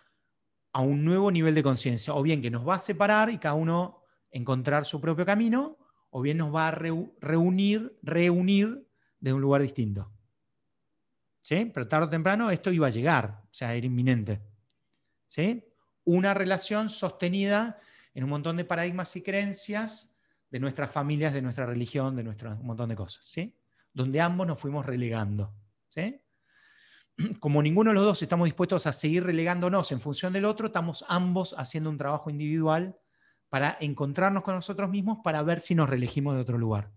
a 0.73 0.81
un 0.81 1.03
nuevo 1.03 1.31
nivel 1.31 1.55
de 1.55 1.63
conciencia, 1.63 2.13
o 2.13 2.21
bien 2.21 2.39
que 2.39 2.51
nos 2.51 2.67
va 2.67 2.75
a 2.75 2.79
separar 2.79 3.31
y 3.31 3.39
cada 3.39 3.55
uno 3.55 4.03
encontrar 4.29 4.85
su 4.85 5.01
propio 5.01 5.25
camino, 5.25 5.79
o 6.11 6.21
bien 6.21 6.37
nos 6.37 6.53
va 6.53 6.67
a 6.67 6.71
reunir, 6.71 7.97
reunir 8.03 8.87
de 9.19 9.33
un 9.33 9.41
lugar 9.41 9.63
distinto. 9.63 10.11
¿Sí? 11.41 11.71
Pero 11.73 11.87
tarde 11.87 12.05
o 12.05 12.09
temprano 12.09 12.51
esto 12.51 12.71
iba 12.71 12.85
a 12.85 12.91
llegar, 12.91 13.41
o 13.43 13.53
sea, 13.53 13.73
era 13.73 13.87
inminente. 13.87 14.39
¿Sí? 15.25 15.63
Una 16.03 16.35
relación 16.35 16.89
sostenida 16.89 17.79
en 18.17 18.23
un 18.23 18.31
montón 18.31 18.57
de 18.57 18.65
paradigmas 18.65 19.15
y 19.15 19.21
creencias 19.21 20.17
de 20.49 20.59
nuestras 20.59 20.89
familias, 20.89 21.35
de 21.35 21.41
nuestra 21.43 21.67
religión, 21.67 22.15
de 22.15 22.23
nuestro, 22.23 22.49
un 22.49 22.65
montón 22.65 22.89
de 22.89 22.95
cosas, 22.95 23.23
¿sí? 23.23 23.55
Donde 23.93 24.19
ambos 24.19 24.47
nos 24.47 24.57
fuimos 24.57 24.87
relegando, 24.87 25.53
¿sí? 25.87 26.19
Como 27.39 27.61
ninguno 27.61 27.91
de 27.91 27.93
los 27.93 28.03
dos 28.03 28.23
estamos 28.23 28.45
dispuestos 28.45 28.87
a 28.87 28.91
seguir 28.91 29.23
relegándonos 29.23 29.91
en 29.91 30.01
función 30.01 30.33
del 30.33 30.45
otro, 30.45 30.65
estamos 30.65 31.05
ambos 31.07 31.53
haciendo 31.59 31.91
un 31.91 31.97
trabajo 31.97 32.31
individual 32.31 32.97
para 33.49 33.77
encontrarnos 33.81 34.41
con 34.41 34.55
nosotros 34.55 34.89
mismos 34.89 35.19
para 35.23 35.43
ver 35.43 35.59
si 35.59 35.75
nos 35.75 35.87
reelegimos 35.87 36.33
de 36.33 36.41
otro 36.41 36.57
lugar. 36.57 36.89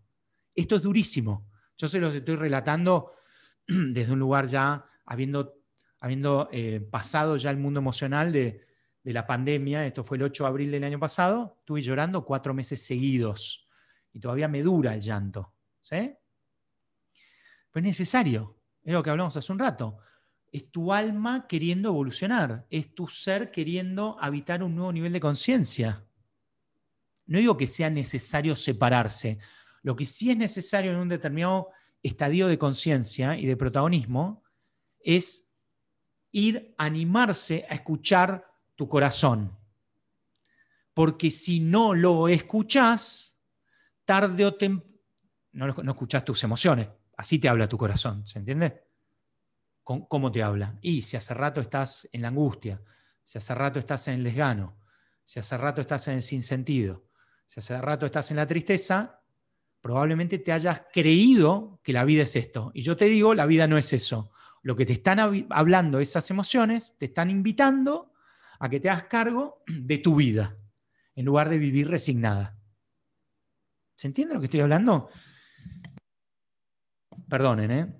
Esto 0.54 0.76
es 0.76 0.80
durísimo. 0.80 1.46
Yo 1.76 1.86
se 1.86 2.00
los 2.00 2.14
estoy 2.14 2.36
relatando 2.36 3.12
desde 3.68 4.10
un 4.10 4.20
lugar 4.20 4.46
ya 4.46 4.86
habiendo, 5.04 5.52
habiendo 6.00 6.48
eh, 6.50 6.80
pasado 6.80 7.36
ya 7.36 7.50
el 7.50 7.58
mundo 7.58 7.78
emocional 7.78 8.32
de, 8.32 8.69
de 9.02 9.12
la 9.12 9.26
pandemia, 9.26 9.86
esto 9.86 10.04
fue 10.04 10.16
el 10.16 10.24
8 10.24 10.44
de 10.44 10.48
abril 10.48 10.70
del 10.70 10.84
año 10.84 10.98
pasado, 10.98 11.56
estuve 11.60 11.82
llorando 11.82 12.24
cuatro 12.24 12.52
meses 12.52 12.84
seguidos 12.84 13.68
y 14.12 14.20
todavía 14.20 14.48
me 14.48 14.62
dura 14.62 14.94
el 14.94 15.00
llanto. 15.00 15.54
¿sí? 15.80 16.14
Pues 17.70 17.82
es 17.82 17.88
necesario, 17.88 18.58
es 18.82 18.92
lo 18.92 19.02
que 19.02 19.10
hablamos 19.10 19.36
hace 19.36 19.52
un 19.52 19.58
rato. 19.58 19.98
Es 20.52 20.70
tu 20.70 20.92
alma 20.92 21.46
queriendo 21.46 21.90
evolucionar, 21.90 22.66
es 22.70 22.94
tu 22.94 23.06
ser 23.06 23.50
queriendo 23.50 24.16
habitar 24.20 24.62
un 24.62 24.74
nuevo 24.74 24.92
nivel 24.92 25.12
de 25.12 25.20
conciencia. 25.20 26.04
No 27.26 27.38
digo 27.38 27.56
que 27.56 27.68
sea 27.68 27.88
necesario 27.88 28.56
separarse, 28.56 29.38
lo 29.82 29.96
que 29.96 30.06
sí 30.06 30.30
es 30.30 30.36
necesario 30.36 30.90
en 30.90 30.98
un 30.98 31.08
determinado 31.08 31.70
estadio 32.02 32.48
de 32.48 32.58
conciencia 32.58 33.38
y 33.38 33.46
de 33.46 33.56
protagonismo 33.56 34.42
es 35.00 35.52
ir 36.32 36.74
a 36.76 36.84
animarse 36.84 37.66
a 37.68 37.74
escuchar 37.74 38.49
tu 38.80 38.88
corazón. 38.88 39.54
Porque 40.94 41.30
si 41.30 41.60
no 41.60 41.92
lo 41.92 42.28
escuchas, 42.28 43.38
tarde 44.06 44.46
o 44.46 44.54
temprano, 44.54 44.90
no, 45.52 45.66
no 45.82 46.24
tus 46.24 46.44
emociones, 46.44 46.88
así 47.14 47.38
te 47.38 47.50
habla 47.50 47.68
tu 47.68 47.76
corazón, 47.76 48.26
¿se 48.26 48.38
entiende? 48.38 48.84
¿Cómo 49.84 50.32
te 50.32 50.42
habla? 50.42 50.78
Y 50.80 51.02
si 51.02 51.18
hace 51.18 51.34
rato 51.34 51.60
estás 51.60 52.08
en 52.10 52.22
la 52.22 52.28
angustia, 52.28 52.80
si 53.22 53.36
hace 53.36 53.54
rato 53.54 53.78
estás 53.78 54.08
en 54.08 54.14
el 54.14 54.24
desgano, 54.24 54.78
si 55.26 55.40
hace 55.40 55.58
rato 55.58 55.82
estás 55.82 56.08
en 56.08 56.14
el 56.14 56.22
sinsentido, 56.22 57.04
si 57.44 57.60
hace 57.60 57.78
rato 57.82 58.06
estás 58.06 58.30
en 58.30 58.38
la 58.38 58.46
tristeza, 58.46 59.20
probablemente 59.82 60.38
te 60.38 60.52
hayas 60.52 60.84
creído 60.90 61.80
que 61.82 61.92
la 61.92 62.04
vida 62.04 62.22
es 62.22 62.34
esto. 62.34 62.70
Y 62.72 62.80
yo 62.80 62.96
te 62.96 63.04
digo, 63.04 63.34
la 63.34 63.44
vida 63.44 63.66
no 63.66 63.76
es 63.76 63.92
eso. 63.92 64.32
Lo 64.62 64.74
que 64.74 64.86
te 64.86 64.94
están 64.94 65.18
hablando 65.50 66.00
esas 66.00 66.30
emociones, 66.30 66.96
te 66.96 67.04
están 67.04 67.28
invitando 67.28 68.09
a 68.60 68.68
que 68.68 68.78
te 68.78 68.88
hagas 68.88 69.04
cargo 69.04 69.62
de 69.66 69.98
tu 69.98 70.14
vida, 70.14 70.56
en 71.14 71.24
lugar 71.24 71.48
de 71.48 71.58
vivir 71.58 71.88
resignada. 71.88 72.56
¿Se 73.96 74.06
entiende 74.06 74.34
lo 74.34 74.40
que 74.40 74.46
estoy 74.46 74.60
hablando? 74.60 75.08
Perdonen, 77.28 77.70
¿eh? 77.70 77.94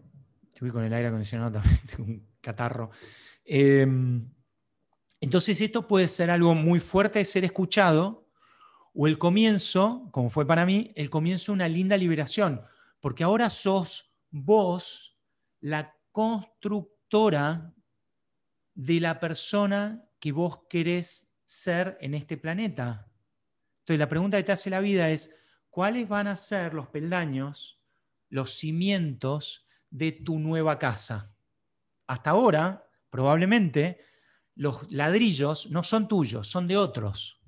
Estoy 0.49 0.71
con 0.71 0.85
el 0.85 0.93
aire 0.93 1.09
acondicionado 1.09 1.53
también, 1.53 1.81
tengo 1.97 2.05
un 2.05 2.29
catarro. 2.43 2.91
Em, 3.45 4.31
entonces 5.19 5.61
esto 5.61 5.89
puede 5.89 6.09
ser 6.09 6.31
algo 6.31 6.55
muy 6.55 6.79
fuerte 6.79 7.19
de 7.19 7.25
ser 7.25 7.45
escuchado, 7.45 8.29
o 8.93 9.07
el 9.07 9.19
comienzo, 9.19 10.09
como 10.11 10.29
fue 10.29 10.47
para 10.47 10.67
mí, 10.67 10.93
el 10.95 11.09
comienzo 11.09 11.53
de 11.53 11.57
una 11.57 11.69
linda 11.69 11.97
liberación, 11.97 12.61
porque 13.01 13.25
ahora 13.25 13.49
sos 13.49 14.13
vos 14.31 15.17
la 15.61 15.97
constructora 16.13 17.73
de 18.75 19.01
la 19.01 19.21
persona 19.21 20.10
que 20.21 20.33
vos 20.33 20.61
querés 20.69 21.33
ser 21.45 21.99
en 22.01 22.15
este 22.15 22.37
planeta. 22.37 23.11
Entonces 23.81 23.99
la 23.99 24.09
pregunta 24.09 24.37
que 24.37 24.45
te 24.45 24.53
hace 24.53 24.71
la 24.71 24.81
vida 24.81 25.11
es, 25.11 25.35
¿cuáles 25.71 26.09
van 26.09 26.29
a 26.29 26.37
ser 26.37 26.75
los 26.75 26.89
peldaños, 26.89 27.81
los 28.29 28.53
cimientos 28.55 29.67
de 29.91 30.13
tu 30.13 30.39
nueva 30.39 30.79
casa? 30.79 31.35
Hasta 32.07 32.31
ahora, 32.31 32.87
probablemente, 33.09 34.05
los 34.55 34.91
ladrillos 34.93 35.71
no 35.71 35.83
son 35.83 36.07
tuyos, 36.07 36.47
son 36.47 36.69
de 36.69 36.77
otros. 36.77 37.41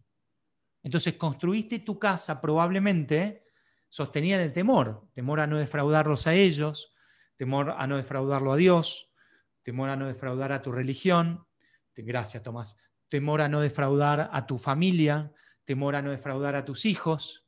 Entonces 0.83 1.15
construiste 1.15 1.79
tu 1.81 1.99
casa 1.99 2.41
probablemente 2.41 3.45
sostenida 3.89 4.37
en 4.37 4.43
el 4.43 4.53
temor, 4.53 5.09
temor 5.13 5.41
a 5.41 5.47
no 5.47 5.59
defraudarlos 5.59 6.27
a 6.27 6.35
ellos, 6.35 6.95
temor 7.37 7.75
a 7.77 7.87
no 7.87 7.97
defraudarlo 7.97 8.53
a 8.53 8.57
Dios, 8.57 9.13
temor 9.63 9.91
a 9.91 9.97
no 9.97 10.07
defraudar 10.09 10.53
a 10.53 10.63
tu 10.63 10.73
religión, 10.73 11.47
Gracias, 11.97 12.43
Tomás. 12.43 12.77
Temor 13.09 13.43
a 13.43 13.49
no 13.49 13.61
defraudar 13.61 14.31
a 14.33 14.47
tu 14.47 14.59
familia, 14.59 15.33
temor 15.65 15.97
a 15.97 16.03
no 16.03 16.11
defraudar 16.11 16.57
a 16.57 16.65
tus 16.65 16.87
hijos, 16.87 17.47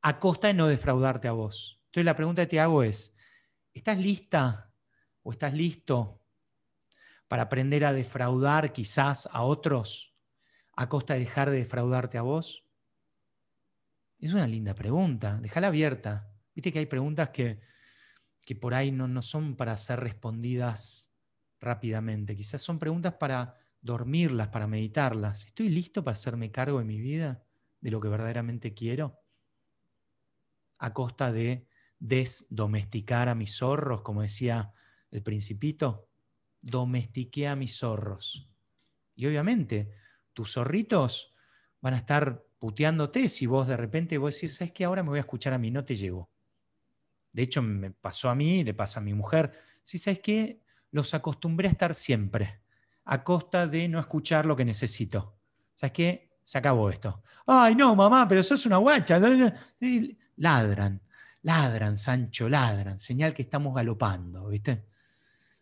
a 0.00 0.18
costa 0.18 0.48
de 0.48 0.54
no 0.54 0.66
defraudarte 0.66 1.28
a 1.28 1.32
vos. 1.32 1.80
Entonces 1.86 2.06
la 2.06 2.16
pregunta 2.16 2.42
que 2.42 2.48
te 2.48 2.60
hago 2.60 2.82
es, 2.82 3.14
¿estás 3.72 3.98
lista 3.98 4.72
o 5.22 5.32
estás 5.32 5.52
listo 5.52 6.20
para 7.28 7.44
aprender 7.44 7.84
a 7.84 7.92
defraudar 7.92 8.72
quizás 8.72 9.28
a 9.32 9.42
otros 9.42 10.14
a 10.76 10.88
costa 10.88 11.14
de 11.14 11.20
dejar 11.20 11.50
de 11.50 11.58
defraudarte 11.58 12.18
a 12.18 12.22
vos? 12.22 12.64
Es 14.18 14.32
una 14.32 14.46
linda 14.46 14.74
pregunta, 14.74 15.38
déjala 15.40 15.68
abierta. 15.68 16.32
Viste 16.54 16.72
que 16.72 16.78
hay 16.78 16.86
preguntas 16.86 17.28
que, 17.30 17.60
que 18.44 18.56
por 18.56 18.74
ahí 18.74 18.90
no, 18.90 19.06
no 19.06 19.22
son 19.22 19.56
para 19.56 19.76
ser 19.76 20.00
respondidas 20.00 21.14
rápidamente, 21.60 22.36
quizás 22.36 22.62
son 22.62 22.78
preguntas 22.78 23.14
para 23.14 23.58
dormirlas, 23.84 24.48
para 24.48 24.66
meditarlas. 24.66 25.44
¿Estoy 25.44 25.68
listo 25.68 26.02
para 26.02 26.14
hacerme 26.14 26.50
cargo 26.50 26.78
de 26.78 26.86
mi 26.86 26.98
vida, 26.98 27.44
de 27.80 27.90
lo 27.90 28.00
que 28.00 28.08
verdaderamente 28.08 28.72
quiero? 28.72 29.20
A 30.78 30.94
costa 30.94 31.30
de 31.30 31.68
desdomesticar 31.98 33.28
a 33.28 33.34
mis 33.34 33.54
zorros, 33.56 34.00
como 34.00 34.22
decía 34.22 34.72
el 35.10 35.22
principito, 35.22 36.08
domestiqué 36.62 37.46
a 37.46 37.56
mis 37.56 37.76
zorros. 37.76 38.48
Y 39.14 39.26
obviamente, 39.26 39.92
tus 40.32 40.54
zorritos 40.54 41.34
van 41.82 41.92
a 41.92 41.98
estar 41.98 42.42
puteándote 42.58 43.28
si 43.28 43.44
vos 43.44 43.68
de 43.68 43.76
repente 43.76 44.16
vos 44.16 44.34
decís, 44.34 44.56
¿sabes 44.56 44.72
qué? 44.72 44.84
Ahora 44.84 45.02
me 45.02 45.10
voy 45.10 45.18
a 45.18 45.20
escuchar 45.20 45.52
a 45.52 45.58
mí, 45.58 45.70
no 45.70 45.84
te 45.84 45.94
llevo. 45.94 46.30
De 47.32 47.42
hecho, 47.42 47.60
me 47.60 47.90
pasó 47.90 48.30
a 48.30 48.34
mí, 48.34 48.64
le 48.64 48.72
pasa 48.72 49.00
a 49.00 49.02
mi 49.02 49.12
mujer. 49.12 49.52
Si 49.82 49.98
sabes 49.98 50.20
qué, 50.20 50.62
los 50.90 51.12
acostumbré 51.12 51.68
a 51.68 51.72
estar 51.72 51.94
siempre 51.94 52.63
a 53.04 53.22
costa 53.22 53.66
de 53.66 53.88
no 53.88 53.98
escuchar 53.98 54.46
lo 54.46 54.56
que 54.56 54.64
necesito. 54.64 55.36
¿Sabes 55.74 55.92
qué? 55.92 56.30
Se 56.42 56.58
acabó 56.58 56.90
esto. 56.90 57.22
Ay, 57.46 57.74
no, 57.74 57.94
mamá, 57.94 58.26
pero 58.28 58.42
sos 58.42 58.64
una 58.66 58.76
guacha. 58.76 59.20
Ladran, 60.36 61.00
ladran, 61.42 61.96
Sancho, 61.96 62.48
ladran. 62.48 62.98
Señal 62.98 63.34
que 63.34 63.42
estamos 63.42 63.74
galopando, 63.74 64.48
¿viste? 64.48 64.84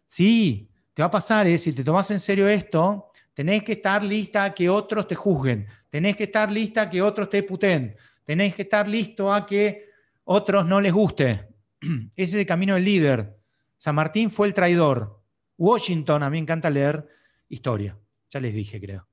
Sí, 0.07 0.71
te 0.95 1.03
va 1.03 1.07
a 1.07 1.11
pasar, 1.11 1.47
¿eh? 1.47 1.59
si 1.59 1.73
te 1.73 1.83
tomas 1.83 2.11
en 2.11 2.21
serio 2.21 2.49
esto, 2.49 3.11
tenés 3.33 3.63
que 3.63 3.73
estar 3.73 4.05
lista 4.05 4.45
a 4.45 4.55
que 4.55 4.69
otros 4.69 5.09
te 5.09 5.15
juzguen, 5.15 5.67
tenés 5.89 6.17
que 6.17 6.25
estar 6.25 6.51
lista 6.53 6.83
a 6.83 6.91
que 6.91 7.01
otros 7.01 7.31
te 7.31 7.43
puten, 7.43 7.97
tenés 8.25 8.55
que 8.55 8.63
estar 8.63 8.87
listo 8.87 9.33
a 9.33 9.47
que 9.47 9.93
Otros 10.25 10.67
no 10.67 10.81
les 10.81 10.93
guste. 10.93 11.49
Ese 11.81 12.07
es 12.17 12.35
el 12.35 12.47
camino 12.47 12.75
del 12.75 12.85
líder. 12.85 13.37
San 13.77 13.95
Martín 13.95 14.31
fue 14.31 14.47
el 14.47 14.55
traidor. 14.55 15.21
Washington, 15.59 16.23
a 16.23 16.31
mí 16.31 16.37
me 16.37 16.43
encanta 16.43 16.71
leer 16.71 17.09
historia. 17.53 17.99
Ya 18.31 18.41
les 18.41 18.55
dije, 18.55 18.81
creo. 18.81 19.09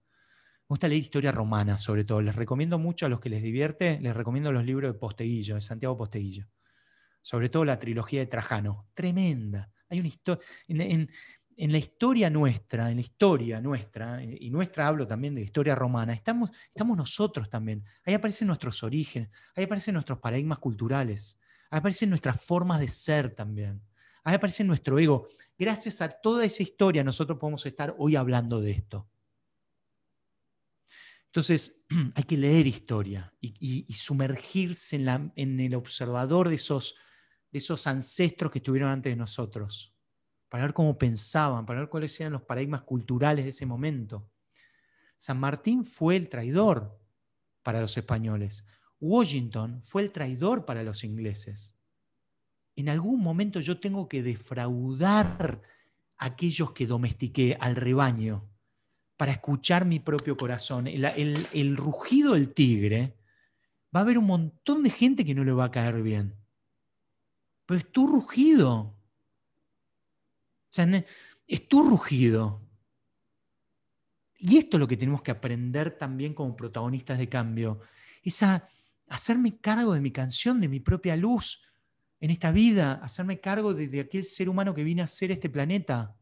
Me 0.70 0.76
gusta 0.76 0.88
leer 0.88 1.02
historia 1.02 1.32
romana, 1.32 1.78
sobre 1.78 2.06
todo. 2.06 2.22
Les 2.22 2.36
recomiendo 2.36 2.80
mucho 2.80 3.06
a 3.06 3.10
los 3.10 3.20
que 3.20 3.30
les 3.30 3.42
divierte, 3.42 4.00
les 4.02 4.16
recomiendo 4.16 4.52
los 4.52 4.66
libros 4.66 4.94
de 4.94 5.00
Posteguillo, 5.00 5.56
de 5.56 5.62
Santiago 5.62 5.98
Posteguillo. 5.98 6.48
Sobre 7.22 7.50
todo 7.50 7.66
la 7.66 7.80
trilogía 7.80 8.22
de 8.22 8.28
Trajano. 8.28 8.88
Tremenda. 8.94 9.72
Hay 9.90 10.00
una 10.00 10.08
historia. 10.08 10.46
En, 10.68 11.10
la 11.58 11.78
historia 11.78 12.30
nuestra, 12.30 12.90
en 12.90 12.96
la 12.96 13.02
historia 13.02 13.60
nuestra, 13.60 14.24
y 14.24 14.50
nuestra 14.50 14.88
hablo 14.88 15.06
también 15.06 15.36
de 15.36 15.42
la 15.42 15.46
historia 15.46 15.76
romana, 15.76 16.14
estamos, 16.14 16.52
estamos 16.74 16.96
nosotros 16.96 17.50
también. 17.50 17.84
Ahí 18.06 18.14
aparecen 18.14 18.48
nuestros 18.48 18.82
orígenes, 18.82 19.30
ahí 19.58 19.66
aparecen 19.66 19.96
nuestros 19.96 20.20
paradigmas 20.20 20.60
culturales, 20.60 21.38
ahí 21.70 21.80
aparecen 21.80 22.10
nuestras 22.12 22.42
formas 22.42 22.80
de 22.80 22.88
ser 22.88 23.36
también. 23.36 23.82
Ahí 24.24 24.36
aparece 24.36 24.64
nuestro 24.64 25.00
ego. 25.00 25.28
Gracias 25.58 26.02
a 26.02 26.10
toda 26.10 26.46
esa 26.46 26.64
historia 26.64 27.04
nosotros 27.04 27.38
podemos 27.38 27.66
estar 27.66 27.96
hoy 27.98 28.16
hablando 28.16 28.62
de 28.62 28.72
esto. 28.72 29.10
Entonces, 31.26 31.84
hay 32.16 32.24
que 32.24 32.38
leer 32.38 32.68
historia 32.68 33.34
y, 33.40 33.86
sumergirse 33.94 34.96
en, 34.96 35.60
el 35.60 35.76
observador 35.76 36.50
de 36.50 36.56
esos, 36.56 36.96
de 37.52 37.60
esos 37.60 37.86
ancestros 37.88 38.52
que 38.52 38.60
estuvieron 38.60 38.90
antes 38.90 39.12
de 39.12 39.18
nosotros, 39.18 39.94
para 40.48 40.64
ver 40.64 40.74
cómo 40.74 40.98
pensaban, 40.98 41.66
para 41.66 41.82
ver 41.82 41.90
cuáles 41.90 42.20
eran 42.20 42.34
los 42.34 42.42
paradigmas 42.42 42.82
culturales 42.82 43.46
de 43.46 43.52
ese 43.52 43.66
momento. 43.66 44.30
San 45.18 45.40
Martín 45.40 45.86
fue 45.86 46.16
el 46.16 46.30
traidor 46.30 47.00
para 47.62 47.82
los 47.82 47.96
españoles. 47.98 48.66
Washington 49.00 49.82
fue 49.84 50.02
el 50.04 50.12
traidor 50.12 50.66
para 50.66 50.84
los 50.84 51.04
ingleses 51.04 51.76
en 52.76 52.90
algún 52.90 53.22
momento 53.22 53.60
yo 53.60 53.80
tengo 53.80 54.08
que 54.08 54.24
defraudar 54.24 55.62
a 56.18 56.26
aquellos 56.26 56.72
que 56.72 56.88
domestiqué 56.88 57.58
al 57.60 57.76
rebaño 57.76 58.50
para 59.18 59.34
escuchar 59.34 59.86
mi 59.86 60.00
propio 60.00 60.38
corazón. 60.38 60.88
El, 60.88 61.76
rugido 61.76 62.36
del 62.36 62.54
tigre, 62.54 63.18
va 63.94 64.00
a 64.00 64.04
haber 64.04 64.18
un 64.18 64.26
montón 64.26 64.82
de 64.82 64.90
gente 64.90 65.26
que 65.26 65.36
no 65.36 65.44
le 65.44 65.52
va 65.52 65.66
a 65.66 65.72
caer 65.72 66.02
bien. 66.02 66.36
Pero 67.66 67.80
es 67.80 67.92
tu 67.92 68.08
rugido. 68.08 68.78
O 68.80 68.96
sea, 70.70 70.88
es 71.48 71.68
tu 71.68 71.84
rugido. 71.84 72.62
Y 74.38 74.58
esto 74.58 74.78
es 74.78 74.80
lo 74.80 74.88
que 74.88 74.96
tenemos 74.96 75.22
que 75.22 75.32
aprender 75.32 75.98
también 75.98 76.34
como 76.34 76.56
protagonistas 76.56 77.18
de 77.18 77.28
cambio. 77.28 77.82
Es 78.24 78.42
a 78.42 78.70
hacerme 79.10 79.60
cargo 79.60 79.94
de 79.94 80.00
mi 80.00 80.12
canción, 80.12 80.62
de 80.62 80.70
mi 80.70 80.80
propia 80.80 81.18
luz, 81.18 81.62
en 82.20 82.32
esta 82.32 82.52
vida, 82.52 82.94
hacerme 83.02 83.40
cargo 83.40 83.74
de, 83.74 84.00
aquel 84.00 84.24
ser 84.24 84.50
humano 84.50 84.74
que 84.74 84.84
vine 84.84 85.02
a 85.02 85.08
ser 85.08 85.32
este 85.32 85.50
planeta. 85.50 86.16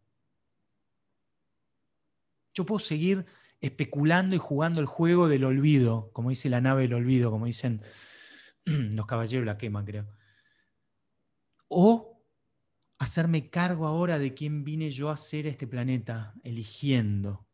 Yo 2.54 2.66
puedo 2.66 2.80
seguir 2.80 3.26
especulando 3.60 4.36
y 4.36 4.40
jugando 4.40 4.80
el 4.80 4.86
juego 4.86 5.28
del 5.28 5.44
olvido, 5.44 6.12
como 6.14 6.30
dice 6.30 6.50
la 6.50 6.62
nave 6.62 6.84
del 6.84 6.94
olvido, 6.94 7.32
como 7.32 7.48
dicen 7.48 7.82
los 8.66 9.08
caballeros 9.08 9.46
la 9.46 9.58
quema, 9.58 9.84
creo. 9.84 10.08
O 11.68 12.24
hacerme 13.00 13.50
cargo 13.50 13.88
ahora 13.88 14.20
de 14.20 14.34
quién 14.34 14.64
vine 14.64 14.92
yo 14.92 15.10
a 15.10 15.18
ser 15.18 15.48
este 15.48 15.68
planeta, 15.68 16.36
eligiendo. 16.44 17.48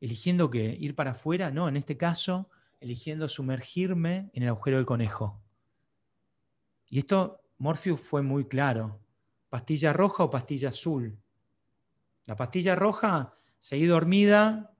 ¿Eligiendo 0.00 0.50
que 0.50 0.76
¿Ir 0.78 0.94
para 0.94 1.12
afuera? 1.12 1.50
No, 1.50 1.68
en 1.68 1.76
este 1.76 1.96
caso, 1.96 2.50
eligiendo 2.80 3.28
sumergirme 3.28 4.30
en 4.34 4.42
el 4.42 4.48
agujero 4.48 4.76
del 4.76 4.86
conejo. 4.86 5.42
Y 6.88 6.98
esto 6.98 7.45
Morpheus 7.58 8.00
fue 8.00 8.22
muy 8.22 8.46
claro. 8.46 9.00
¿Pastilla 9.48 9.92
roja 9.92 10.24
o 10.24 10.30
pastilla 10.30 10.70
azul? 10.70 11.16
La 12.24 12.36
pastilla 12.36 12.74
roja, 12.74 13.34
seguí 13.58 13.86
dormida, 13.86 14.74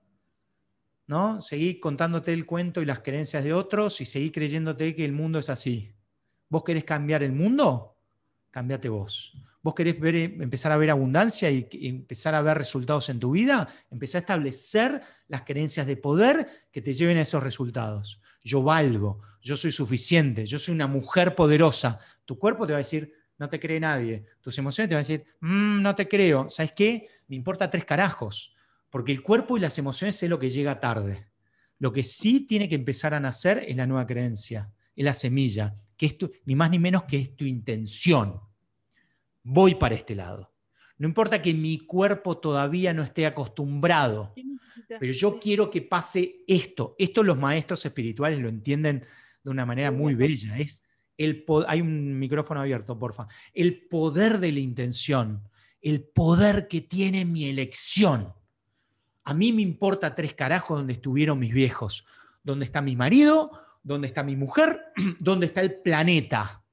¿no? 1.07 1.41
Seguí 1.41 1.79
contándote 1.79 2.33
el 2.33 2.45
cuento 2.45 2.81
y 2.81 2.85
las 2.85 2.99
creencias 2.99 3.43
de 3.43 3.53
otros 3.53 4.01
y 4.01 4.05
seguí 4.05 4.31
creyéndote 4.31 4.95
que 4.95 5.05
el 5.05 5.13
mundo 5.13 5.39
es 5.39 5.49
así. 5.49 5.93
¿Vos 6.49 6.63
querés 6.63 6.83
cambiar 6.83 7.23
el 7.23 7.31
mundo? 7.31 7.95
Cambiate 8.51 8.89
vos. 8.89 9.33
¿Vos 9.61 9.73
querés 9.73 9.99
ver, 9.99 10.15
empezar 10.15 10.71
a 10.71 10.77
ver 10.77 10.91
abundancia 10.91 11.49
y, 11.49 11.67
y 11.71 11.89
empezar 11.89 12.35
a 12.35 12.41
ver 12.41 12.57
resultados 12.57 13.09
en 13.09 13.19
tu 13.19 13.31
vida? 13.31 13.67
Empezá 13.89 14.17
a 14.17 14.21
establecer 14.21 15.01
las 15.27 15.41
creencias 15.41 15.87
de 15.87 15.97
poder 15.97 16.67
que 16.71 16.81
te 16.81 16.93
lleven 16.93 17.17
a 17.17 17.21
esos 17.21 17.43
resultados. 17.43 18.21
Yo 18.43 18.63
valgo, 18.63 19.21
yo 19.41 19.57
soy 19.57 19.71
suficiente, 19.71 20.45
yo 20.45 20.59
soy 20.59 20.75
una 20.75 20.87
mujer 20.87 21.35
poderosa, 21.35 21.99
tu 22.27 22.37
cuerpo 22.37 22.67
te 22.67 22.73
va 22.73 22.77
a 22.77 22.83
decir, 22.83 23.13
no 23.39 23.49
te 23.49 23.59
cree 23.59 23.79
nadie. 23.79 24.25
Tus 24.41 24.57
emociones 24.57 24.89
te 24.89 24.95
van 24.95 24.99
a 25.03 25.07
decir, 25.07 25.25
mm, 25.39 25.81
no 25.81 25.95
te 25.95 26.07
creo. 26.07 26.49
¿Sabes 26.49 26.73
qué? 26.73 27.07
Me 27.27 27.37
importa 27.37 27.69
tres 27.69 27.85
carajos. 27.85 28.53
Porque 28.89 29.13
el 29.13 29.23
cuerpo 29.23 29.57
y 29.57 29.61
las 29.61 29.77
emociones 29.77 30.21
es 30.21 30.29
lo 30.29 30.37
que 30.37 30.49
llega 30.49 30.81
tarde. 30.81 31.27
Lo 31.79 31.93
que 31.93 32.03
sí 32.03 32.41
tiene 32.41 32.67
que 32.67 32.75
empezar 32.75 33.13
a 33.13 33.19
nacer 33.21 33.63
es 33.65 33.77
la 33.77 33.87
nueva 33.87 34.05
creencia, 34.05 34.71
es 34.93 35.05
la 35.05 35.13
semilla, 35.13 35.75
que 35.95 36.07
es 36.07 36.15
ni 36.45 36.55
más 36.55 36.69
ni 36.69 36.79
menos 36.79 37.05
que 37.05 37.17
es 37.17 37.35
tu 37.35 37.45
intención. 37.45 38.41
Voy 39.43 39.75
para 39.75 39.95
este 39.95 40.15
lado. 40.15 40.53
No 40.97 41.07
importa 41.07 41.41
que 41.41 41.53
mi 41.53 41.79
cuerpo 41.79 42.39
todavía 42.39 42.93
no 42.93 43.03
esté 43.03 43.25
acostumbrado, 43.25 44.33
pero 44.99 45.13
yo 45.13 45.39
quiero 45.39 45.69
que 45.69 45.81
pase 45.81 46.43
esto. 46.45 46.95
Esto 46.97 47.23
los 47.23 47.37
maestros 47.37 47.85
espirituales 47.85 48.39
lo 48.39 48.49
entienden 48.49 49.05
de 49.43 49.49
una 49.49 49.65
manera 49.65 49.91
muy 49.91 50.15
bella. 50.15 50.57
Es 50.57 50.83
hay 51.67 51.81
un 51.81 52.19
micrófono 52.19 52.61
abierto, 52.61 52.97
porfa. 52.97 53.27
El 53.53 53.87
poder 53.87 54.39
de 54.39 54.51
la 54.51 54.59
intención, 54.59 55.47
el 55.81 56.03
poder 56.03 56.67
que 56.67 56.81
tiene 56.81 57.25
mi 57.25 57.45
elección. 57.45 58.33
A 59.23 59.33
mí 59.33 59.51
me 59.51 59.61
importa 59.61 60.15
tres 60.15 60.33
carajos 60.33 60.77
donde 60.77 60.93
estuvieron 60.93 61.39
mis 61.39 61.53
viejos, 61.53 62.05
dónde 62.43 62.65
está 62.65 62.81
mi 62.81 62.95
marido, 62.95 63.51
dónde 63.83 64.07
está 64.07 64.23
mi 64.23 64.35
mujer, 64.35 64.93
dónde 65.19 65.47
está 65.47 65.61
el 65.61 65.81
planeta. 65.81 66.63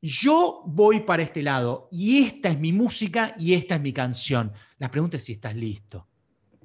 Yo 0.00 0.62
voy 0.66 1.00
para 1.00 1.22
este 1.22 1.42
lado 1.42 1.88
y 1.92 2.24
esta 2.24 2.48
es 2.48 2.58
mi 2.58 2.72
música 2.72 3.34
y 3.38 3.54
esta 3.54 3.76
es 3.76 3.80
mi 3.80 3.92
canción. 3.92 4.52
La 4.78 4.90
pregunta 4.90 5.16
es 5.16 5.24
si 5.24 5.32
estás 5.32 5.54
listo 5.54 6.08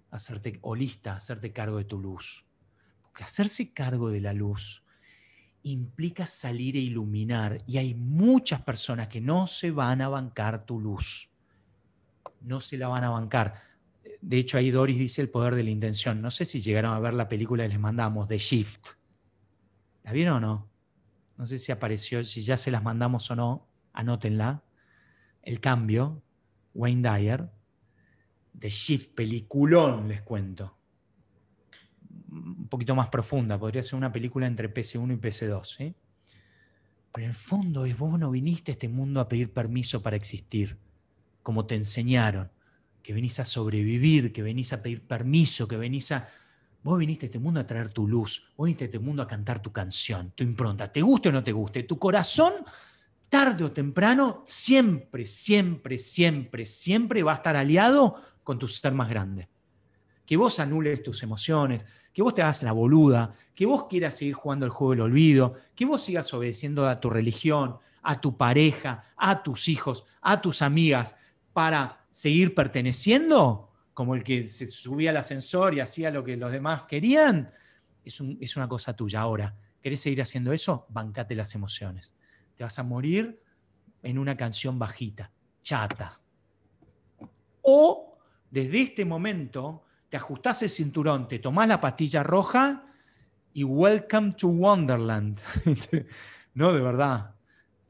hacerte, 0.10 0.60
o 0.62 0.76
lista 0.76 1.16
hacerte 1.16 1.52
cargo 1.52 1.78
de 1.78 1.86
tu 1.86 2.00
luz. 2.00 2.46
Porque 3.02 3.24
hacerse 3.24 3.74
cargo 3.74 4.10
de 4.10 4.22
la 4.22 4.34
luz 4.34 4.84
implica 5.72 6.26
salir 6.26 6.76
e 6.76 6.80
iluminar. 6.80 7.64
Y 7.68 7.78
hay 7.78 7.94
muchas 7.94 8.62
personas 8.62 9.08
que 9.08 9.22
no 9.22 9.48
se 9.48 9.72
van 9.72 10.02
a 10.02 10.10
bancar 10.10 10.66
tu 10.66 10.80
luz. 10.80 11.30
No 12.42 12.62
se 12.62 12.78
la 12.78 12.88
van 12.88 13.04
a 13.04 13.10
bancar. 13.10 13.62
De 14.22 14.38
hecho, 14.38 14.58
ahí 14.58 14.72
Doris 14.72 14.98
dice 14.98 15.22
el 15.22 15.30
poder 15.30 15.56
de 15.56 15.64
la 15.64 15.70
intención. 15.70 16.22
No 16.22 16.32
sé 16.32 16.46
si 16.46 16.60
llegaron 16.60 16.94
a 16.94 17.00
ver 17.00 17.14
la 17.14 17.30
película 17.30 17.64
que 17.64 17.70
les 17.70 17.80
mandamos, 17.80 18.28
de 18.28 18.38
Shift. 18.38 18.88
¿La 20.04 20.12
vieron 20.14 20.38
o 20.38 20.40
no? 20.40 20.70
No 21.38 21.46
sé 21.46 21.60
si 21.60 21.72
apareció, 21.72 22.24
si 22.24 22.42
ya 22.42 22.58
se 22.58 22.72
las 22.72 22.84
mandamos 22.84 23.30
o 23.32 23.36
no. 23.36 23.68
Anótenla. 23.94 24.64
El 25.42 25.60
cambio, 25.60 26.24
Wayne 26.74 27.10
Dyer. 27.10 27.50
De 28.54 28.70
Shift, 28.70 29.14
peliculón, 29.14 30.08
les 30.08 30.22
cuento 30.22 30.77
un 32.32 32.68
poquito 32.68 32.96
más 32.96 33.10
profunda, 33.10 33.58
podría 33.58 33.84
ser 33.84 33.96
una 33.96 34.12
película 34.12 34.48
entre 34.48 34.74
PC1 34.74 35.14
y 35.14 35.18
PC2. 35.18 35.96
Pero 37.12 37.24
en 37.26 37.30
el 37.30 37.36
fondo 37.36 37.86
es 37.86 37.98
vos 37.98 38.20
no 38.20 38.32
viniste 38.32 38.72
a 38.72 38.74
este 38.74 38.90
mundo 38.90 39.20
a 39.20 39.28
pedir 39.28 39.52
permiso 39.52 40.02
para 40.02 40.16
existir, 40.16 40.78
como 41.44 41.66
te 41.66 41.76
enseñaron, 41.76 42.52
que 43.02 43.14
venís 43.14 43.40
a 43.40 43.46
sobrevivir, 43.46 44.34
que 44.34 44.42
venís 44.42 44.74
a 44.74 44.82
pedir 44.82 45.02
permiso, 45.02 45.68
que 45.68 45.78
venís 45.78 46.12
a... 46.12 46.30
Vos 46.84 47.00
viniste 47.00 47.26
a 47.26 47.28
este 47.28 47.40
mundo 47.40 47.60
a 47.60 47.68
traer 47.68 47.90
tu 47.90 48.08
luz, 48.08 48.52
vos 48.56 48.66
viniste 48.66 48.84
a 48.84 48.88
este 48.88 49.00
mundo 49.00 49.24
a 49.24 49.28
cantar 49.28 49.62
tu 49.62 49.72
canción, 49.72 50.32
tu 50.36 50.44
impronta, 50.44 50.92
te 50.92 51.02
guste 51.02 51.30
o 51.30 51.32
no 51.32 51.44
te 51.44 51.52
guste, 51.52 51.84
tu 51.84 51.98
corazón, 51.98 52.54
tarde 53.30 53.64
o 53.64 53.72
temprano, 53.72 54.44
siempre, 54.46 55.26
siempre, 55.26 55.98
siempre, 55.98 56.66
siempre 56.66 57.24
va 57.24 57.34
a 57.34 57.36
estar 57.36 57.56
aliado 57.56 58.22
con 58.44 58.60
tu 58.60 58.68
ser 58.68 58.94
más 58.94 59.10
grande. 59.10 59.50
Que 60.26 60.38
vos 60.38 60.60
anules 60.60 61.02
tus 61.04 61.24
emociones, 61.24 61.86
que 62.18 62.24
vos 62.24 62.34
te 62.34 62.42
hagas 62.42 62.64
la 62.64 62.72
boluda, 62.72 63.36
que 63.54 63.68
vos 63.68 63.86
quieras 63.88 64.16
seguir 64.16 64.34
jugando 64.34 64.66
el 64.66 64.72
juego 64.72 64.94
del 64.94 65.02
olvido, 65.02 65.54
que 65.76 65.86
vos 65.86 66.02
sigas 66.02 66.34
obedeciendo 66.34 66.88
a 66.88 67.00
tu 67.00 67.12
religión, 67.12 67.78
a 68.02 68.20
tu 68.20 68.36
pareja, 68.36 69.04
a 69.16 69.44
tus 69.44 69.68
hijos, 69.68 70.04
a 70.22 70.42
tus 70.42 70.64
amigas, 70.64 71.16
para 71.54 72.08
seguir 72.10 72.56
perteneciendo, 72.56 73.72
como 73.94 74.16
el 74.16 74.24
que 74.24 74.46
se 74.46 74.66
subía 74.66 75.12
al 75.12 75.18
ascensor 75.18 75.76
y 75.76 75.80
hacía 75.80 76.10
lo 76.10 76.24
que 76.24 76.38
los 76.38 76.52
demás 76.52 76.86
querían, 76.88 77.52
es, 78.04 78.20
es 78.42 78.58
una 78.58 78.68
cosa 78.68 78.96
tuya. 78.96 79.22
Ahora, 79.22 79.56
¿querés 79.80 80.02
seguir 80.02 80.24
haciendo 80.24 80.52
eso? 80.54 80.88
Bancate 80.90 81.36
las 81.36 81.54
emociones. 81.54 82.16
Te 82.56 82.64
vas 82.64 82.80
a 82.80 82.84
morir 82.84 83.40
en 84.02 84.18
una 84.18 84.36
canción 84.36 84.80
bajita, 84.80 85.32
chata. 85.62 86.20
O 87.62 88.18
desde 88.50 88.82
este 88.82 89.06
momento 89.06 89.84
te 90.10 90.18
ajustás 90.18 90.62
el 90.64 90.70
cinturón, 90.70 91.28
te 91.28 91.40
tomás 91.40 91.68
la 91.68 91.82
pastilla 91.82 92.24
roja 92.24 92.86
y 93.54 93.64
welcome 93.64 94.34
to 94.34 94.48
Wonderland. 94.48 95.40
no, 96.54 96.74
de 96.74 96.82
verdad. 96.82 97.36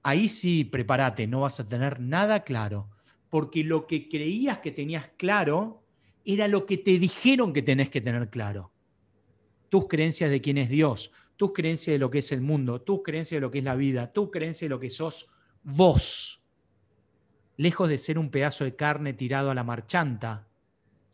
ahí 0.03 0.29
sí, 0.29 0.63
prepárate, 0.63 1.27
no 1.27 1.41
vas 1.41 1.59
a 1.59 1.67
tener 1.67 1.99
nada 1.99 2.43
claro, 2.43 2.89
porque 3.29 3.63
lo 3.63 3.87
que 3.87 4.07
creías 4.09 4.59
que 4.59 4.71
tenías 4.71 5.09
claro 5.17 5.83
era 6.25 6.47
lo 6.47 6.65
que 6.65 6.77
te 6.77 6.99
dijeron 6.99 7.53
que 7.53 7.61
tenés 7.61 7.89
que 7.89 8.01
tener 8.01 8.29
claro. 8.29 8.71
Tus 9.69 9.87
creencias 9.87 10.29
de 10.29 10.41
quién 10.41 10.57
es 10.57 10.69
Dios, 10.69 11.11
tus 11.35 11.53
creencias 11.53 11.93
de 11.93 11.99
lo 11.99 12.09
que 12.09 12.19
es 12.19 12.31
el 12.31 12.41
mundo, 12.41 12.81
tus 12.81 13.01
creencias 13.03 13.37
de 13.37 13.41
lo 13.41 13.51
que 13.51 13.59
es 13.59 13.63
la 13.63 13.75
vida, 13.75 14.11
tus 14.11 14.31
creencias 14.31 14.67
de 14.67 14.69
lo 14.69 14.79
que 14.79 14.89
sos 14.89 15.29
vos. 15.63 16.43
Lejos 17.57 17.89
de 17.89 17.97
ser 17.97 18.17
un 18.17 18.29
pedazo 18.29 18.63
de 18.63 18.75
carne 18.75 19.13
tirado 19.13 19.51
a 19.51 19.55
la 19.55 19.63
marchanta, 19.63 20.46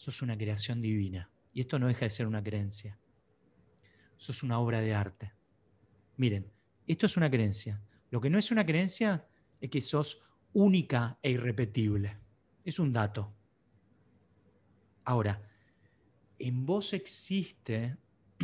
sos 0.04 0.22
una 0.22 0.38
creación 0.38 0.82
divina. 0.82 1.30
Y 1.54 1.62
esto 1.62 1.80
no 1.80 1.88
deja 1.88 2.06
de 2.06 2.10
ser 2.10 2.28
una 2.28 2.44
creencia. 2.44 2.98
Sos 4.18 4.44
una 4.44 4.60
obra 4.60 4.82
de 4.82 4.94
arte. 4.94 5.32
Miren, 6.18 6.52
esto 6.88 7.06
es 7.06 7.16
una 7.16 7.30
creencia. 7.30 7.82
Lo 8.12 8.20
que 8.20 8.30
no 8.30 8.38
es 8.38 8.52
una 8.52 8.66
creencia 8.66 9.26
es 9.62 9.70
que 9.70 9.82
sos 9.82 10.22
única 10.52 11.18
e 11.22 11.32
irrepetible. 11.32 12.18
Es 12.66 12.80
un 12.80 12.92
dato. 12.92 13.34
Ahora, 15.06 15.42
en 16.38 16.66
vos 16.66 16.94
existe 16.94 17.98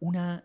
una 0.00 0.44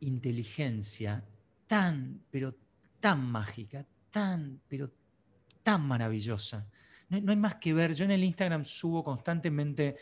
inteligencia 0.00 1.24
tan, 1.66 2.24
pero 2.30 2.54
tan 3.00 3.24
mágica, 3.24 3.86
tan, 4.10 4.60
pero 4.68 4.92
tan 5.62 5.86
maravillosa. 5.86 6.68
No, 7.10 7.32
hay 7.32 7.36
más 7.36 7.56
que 7.56 7.74
ver. 7.74 7.94
Yo 7.94 8.04
en 8.04 8.12
el 8.12 8.22
Instagram 8.22 8.64
subo 8.64 9.02
constantemente 9.02 9.96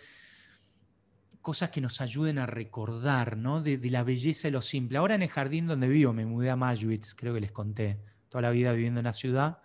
cosas 1.41 1.71
que 1.71 1.81
nos 1.81 2.03
ayuden 2.03 2.39
a 2.39 2.47
recordar, 2.47 3.39
¿no? 3.39 3.63
De, 3.63 3.79
la 3.91 4.05
belleza 4.05 4.49
de 4.49 4.53
lo 4.53 4.61
simple. 4.61 4.99
Ahora 4.99 5.15
en 5.15 5.23
el 5.23 5.31
jardín 5.31 5.67
donde 5.67 5.89
vivo, 5.89 6.13
me 6.13 6.27
mudé 6.27 6.51
a 6.51 6.57
Majwitz, 6.57 7.15
creo 7.15 7.33
que 7.33 7.41
les 7.41 7.51
conté, 7.51 7.99
toda 8.29 8.43
la 8.43 8.51
vida 8.51 8.73
viviendo 8.73 9.01
en 9.01 9.05
la 9.05 9.15
ciudad, 9.15 9.63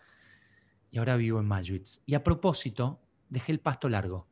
y 0.89 0.99
ahora 0.99 1.17
vivo 1.17 1.39
en 1.39 1.45
Majwitz. 1.45 2.01
Y 2.05 2.13
a 2.13 2.23
propósito, 2.23 3.01
dejé 3.27 3.51
el 3.51 3.59
pasto 3.59 3.89
largo. 3.89 4.27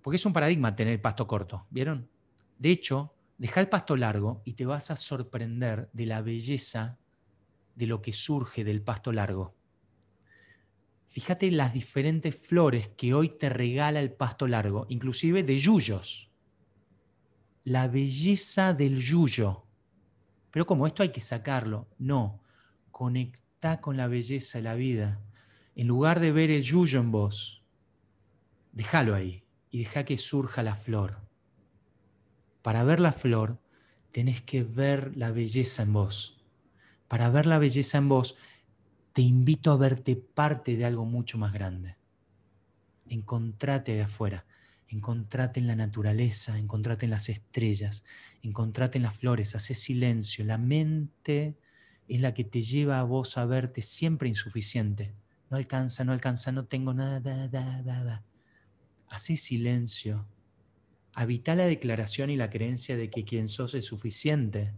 Porque 0.00 0.16
es 0.16 0.26
un 0.26 0.32
paradigma 0.32 0.76
tener 0.76 0.92
el 0.92 1.00
pasto 1.00 1.26
corto, 1.26 1.66
¿vieron? 1.70 2.08
De 2.56 2.70
hecho, 2.70 3.14
deja 3.36 3.60
el 3.60 3.68
pasto 3.68 3.96
largo 3.96 4.42
y 4.44 4.52
te 4.52 4.66
vas 4.66 4.92
a 4.92 4.96
sorprender 4.96 5.90
de 5.92 6.06
la 6.06 6.22
belleza 6.22 6.98
de 7.74 7.86
lo 7.88 8.00
que 8.00 8.12
surge 8.12 8.62
del 8.62 8.82
pasto 8.82 9.10
largo. 9.10 9.56
Fíjate 11.14 11.48
las 11.52 11.72
diferentes 11.72 12.34
flores 12.34 12.88
que 12.96 13.14
hoy 13.14 13.28
te 13.28 13.48
regala 13.48 14.00
el 14.00 14.10
pasto 14.10 14.48
largo, 14.48 14.84
inclusive 14.88 15.44
de 15.44 15.60
yuyos. 15.60 16.28
La 17.62 17.86
belleza 17.86 18.74
del 18.74 18.98
yuyo. 18.98 19.64
Pero 20.50 20.66
como 20.66 20.88
esto 20.88 21.04
hay 21.04 21.10
que 21.10 21.20
sacarlo, 21.20 21.86
no. 21.98 22.42
Conecta 22.90 23.80
con 23.80 23.96
la 23.96 24.08
belleza 24.08 24.58
de 24.58 24.64
la 24.64 24.74
vida. 24.74 25.20
En 25.76 25.86
lugar 25.86 26.18
de 26.18 26.32
ver 26.32 26.50
el 26.50 26.64
yuyo 26.64 26.98
en 26.98 27.12
vos, 27.12 27.62
déjalo 28.72 29.14
ahí 29.14 29.44
y 29.70 29.78
deja 29.78 30.04
que 30.04 30.18
surja 30.18 30.64
la 30.64 30.74
flor. 30.74 31.20
Para 32.60 32.82
ver 32.82 32.98
la 32.98 33.12
flor, 33.12 33.60
tenés 34.10 34.42
que 34.42 34.64
ver 34.64 35.16
la 35.16 35.30
belleza 35.30 35.84
en 35.84 35.92
vos. 35.92 36.42
Para 37.06 37.30
ver 37.30 37.46
la 37.46 37.60
belleza 37.60 37.98
en 37.98 38.08
vos, 38.08 38.34
te 39.14 39.22
invito 39.22 39.70
a 39.70 39.76
verte 39.76 40.16
parte 40.16 40.76
de 40.76 40.84
algo 40.84 41.06
mucho 41.06 41.38
más 41.38 41.52
grande. 41.52 41.96
Encontrate 43.08 43.94
de 43.94 44.02
afuera, 44.02 44.44
encontrate 44.88 45.60
en 45.60 45.68
la 45.68 45.76
naturaleza, 45.76 46.58
encontrate 46.58 47.06
en 47.06 47.12
las 47.12 47.28
estrellas, 47.28 48.02
encontrate 48.42 48.98
en 48.98 49.04
las 49.04 49.16
flores, 49.16 49.54
hace 49.54 49.76
silencio. 49.76 50.44
La 50.44 50.58
mente 50.58 51.56
es 52.08 52.20
la 52.20 52.34
que 52.34 52.42
te 52.42 52.62
lleva 52.62 52.98
a 52.98 53.04
vos 53.04 53.38
a 53.38 53.46
verte 53.46 53.82
siempre 53.82 54.28
insuficiente. 54.28 55.14
No 55.48 55.58
alcanza, 55.58 56.02
no 56.02 56.10
alcanza, 56.10 56.50
no 56.50 56.64
tengo 56.64 56.92
nada, 56.92 57.20
nada, 57.20 57.82
nada. 57.82 58.24
Hacé 59.08 59.36
silencio. 59.36 60.26
Habita 61.12 61.54
la 61.54 61.66
declaración 61.66 62.30
y 62.30 62.36
la 62.36 62.50
creencia 62.50 62.96
de 62.96 63.10
que 63.10 63.24
quien 63.24 63.46
sos 63.46 63.74
es 63.74 63.84
suficiente. 63.84 64.72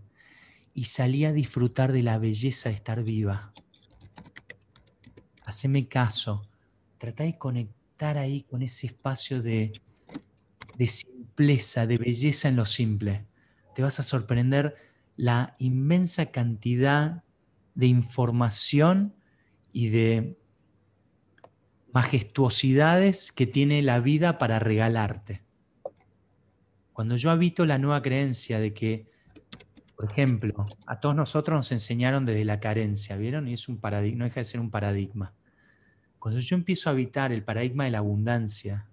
Y 0.74 0.84
salí 0.84 1.24
a 1.24 1.32
disfrutar 1.32 1.90
de 1.92 2.02
la 2.02 2.18
belleza 2.18 2.68
de 2.68 2.74
estar 2.74 3.02
viva. 3.02 3.54
Haceme 5.46 5.88
caso. 5.88 6.46
Trata 6.98 7.24
de 7.24 7.38
conectar 7.38 8.18
ahí 8.18 8.42
con 8.42 8.62
ese 8.62 8.88
espacio 8.88 9.42
de, 9.42 9.72
de 10.76 10.86
simpleza, 10.88 11.86
de 11.86 11.98
belleza 11.98 12.48
en 12.48 12.56
lo 12.56 12.66
simple. 12.66 13.24
Te 13.74 13.82
vas 13.82 14.00
a 14.00 14.02
sorprender 14.02 14.76
la 15.16 15.54
inmensa 15.58 16.26
cantidad 16.26 17.22
de 17.74 17.86
información 17.86 19.14
y 19.72 19.88
de 19.88 20.36
majestuosidades 21.92 23.32
que 23.32 23.46
tiene 23.46 23.82
la 23.82 24.00
vida 24.00 24.38
para 24.38 24.58
regalarte. 24.58 25.42
Cuando 26.92 27.16
yo 27.16 27.30
habito 27.30 27.66
la 27.66 27.78
nueva 27.78 28.02
creencia 28.02 28.58
de 28.58 28.74
que, 28.74 29.15
por 29.96 30.10
ejemplo, 30.10 30.66
a 30.86 31.00
todos 31.00 31.16
nosotros 31.16 31.56
nos 31.56 31.72
enseñaron 31.72 32.24
desde 32.24 32.44
la 32.44 32.60
carencia, 32.60 33.16
¿vieron? 33.16 33.48
Y 33.48 33.54
es 33.54 33.68
un 33.68 33.78
paradigma, 33.78 34.18
no 34.18 34.24
deja 34.26 34.40
de 34.40 34.44
ser 34.44 34.60
un 34.60 34.70
paradigma. 34.70 35.32
Cuando 36.18 36.40
yo 36.40 36.56
empiezo 36.56 36.88
a 36.88 36.92
habitar 36.92 37.32
el 37.32 37.42
paradigma 37.42 37.84
de 37.84 37.90
la 37.90 37.98
abundancia, 37.98 38.86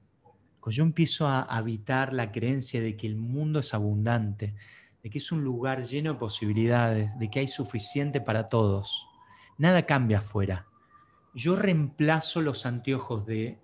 cuando 0.59 0.75
yo 0.75 0.83
empiezo 0.83 1.27
a 1.27 1.41
habitar 1.41 2.13
la 2.13 2.31
creencia 2.31 2.81
de 2.81 2.95
que 2.95 3.07
el 3.07 3.17
mundo 3.17 3.59
es 3.59 3.73
abundante, 3.73 4.55
de 5.03 5.09
que 5.09 5.17
es 5.17 5.31
un 5.31 5.43
lugar 5.43 5.83
lleno 5.83 6.13
de 6.13 6.19
posibilidades, 6.19 7.09
de 7.19 7.29
que 7.29 7.39
hay 7.39 7.47
suficiente 7.47 8.21
para 8.21 8.47
todos, 8.47 9.05
nada 9.57 9.85
cambia 9.85 10.19
afuera 10.19 10.67
yo 11.33 11.55
reemplazo 11.55 12.41
los 12.41 12.65
anteojos 12.65 13.25
de 13.25 13.59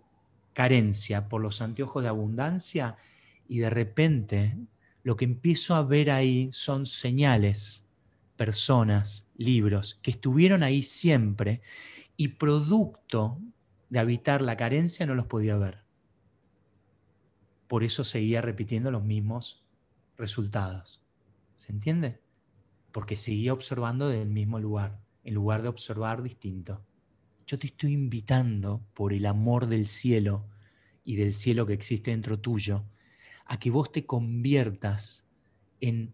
carencia 0.53 1.29
por 1.29 1.41
los 1.41 1.61
anteojos 1.61 2.03
de 2.03 2.09
abundancia 2.09 2.97
y 3.47 3.59
de 3.59 3.69
repente 3.69 4.57
lo 5.03 5.15
que 5.15 5.25
empiezo 5.25 5.75
a 5.75 5.83
ver 5.83 6.11
ahí 6.11 6.49
son 6.51 6.85
señales, 6.85 7.85
personas, 8.37 9.27
libros 9.35 9.99
que 10.01 10.11
estuvieron 10.11 10.63
ahí 10.63 10.83
siempre 10.83 11.61
y 12.17 12.29
producto 12.29 13.39
de 13.89 13.99
habitar 13.99 14.41
la 14.41 14.57
carencia 14.57 15.05
no 15.05 15.15
los 15.15 15.25
podía 15.25 15.57
ver. 15.57 15.83
Por 17.67 17.83
eso 17.83 18.03
seguía 18.03 18.41
repitiendo 18.41 18.91
los 18.91 19.03
mismos 19.03 19.63
resultados. 20.17 21.01
¿Se 21.55 21.71
entiende? 21.71 22.19
Porque 22.91 23.17
seguía 23.17 23.53
observando 23.53 24.09
del 24.09 24.29
mismo 24.29 24.59
lugar, 24.59 24.99
en 25.23 25.33
lugar 25.33 25.61
de 25.61 25.69
observar 25.69 26.23
distinto 26.23 26.83
yo 27.49 27.57
te 27.57 27.65
estoy 27.65 27.93
invitando 27.93 28.85
por 28.93 29.11
el 29.11 29.25
amor 29.25 29.65
del 29.65 29.87
cielo 29.87 30.45
y 31.03 31.15
del 31.15 31.33
cielo 31.33 31.65
que 31.65 31.73
existe 31.73 32.11
dentro 32.11 32.39
tuyo, 32.39 32.85
a 33.49 33.59
que 33.59 33.71
vos 33.71 33.91
te 33.91 34.05
conviertas 34.05 35.25
en, 35.81 36.13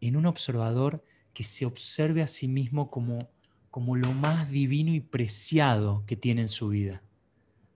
en 0.00 0.16
un 0.16 0.24
observador 0.24 1.04
que 1.34 1.44
se 1.44 1.66
observe 1.66 2.22
a 2.22 2.26
sí 2.26 2.48
mismo 2.48 2.90
como, 2.90 3.28
como 3.70 3.96
lo 3.96 4.12
más 4.12 4.50
divino 4.50 4.94
y 4.94 5.00
preciado 5.00 6.04
que 6.06 6.16
tiene 6.16 6.40
en 6.40 6.48
su 6.48 6.68
vida, 6.68 7.02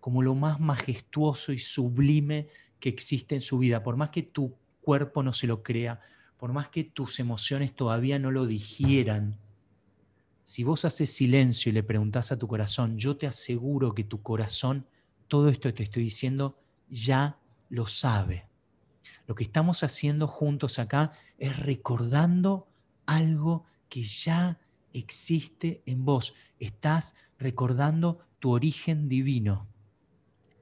como 0.01 0.23
lo 0.23 0.35
más 0.35 0.59
majestuoso 0.59 1.53
y 1.53 1.59
sublime 1.59 2.49
que 2.81 2.89
existe 2.89 3.35
en 3.35 3.43
su 3.43 3.59
vida, 3.59 3.83
por 3.83 3.97
más 3.97 4.09
que 4.09 4.23
tu 4.23 4.55
cuerpo 4.81 5.23
no 5.23 5.35
se 5.35 5.47
lo 5.47 5.63
crea, 5.63 6.01
por 6.39 6.55
más 6.55 6.69
que 6.69 6.83
tus 6.83 7.21
emociones 7.21 7.77
todavía 7.77 8.19
no 8.19 8.31
lo 8.31 8.47
digieran, 8.47 9.37
si 10.43 10.65
vos 10.65 10.87
haces 10.87 11.13
silencio 11.13 11.69
y 11.69 11.75
le 11.75 11.83
preguntás 11.83 12.33
a 12.33 12.39
tu 12.39 12.49
corazón, 12.49 12.97
yo 12.97 13.19
te 13.19 13.27
aseguro 13.27 13.95
que 13.95 14.03
tu 14.03 14.23
corazón, 14.23 14.87
todo 15.27 15.51
esto 15.51 15.69
que 15.69 15.75
te 15.75 15.83
estoy 15.83 16.05
diciendo, 16.05 16.57
ya 16.89 17.37
lo 17.69 17.87
sabe. 17.87 18.48
Lo 19.29 19.35
que 19.35 19.45
estamos 19.45 19.85
haciendo 19.85 20.27
juntos 20.27 20.79
acá 20.79 21.13
es 21.37 21.55
recordando 21.59 22.67
algo 23.05 23.67
que 23.91 24.03
ya 24.03 24.59
existe 24.95 25.83
en 25.85 26.07
vos. 26.07 26.35
Estás 26.59 27.15
recordando 27.39 28.21
tu 28.39 28.53
origen 28.53 29.11
divino. 29.11 29.69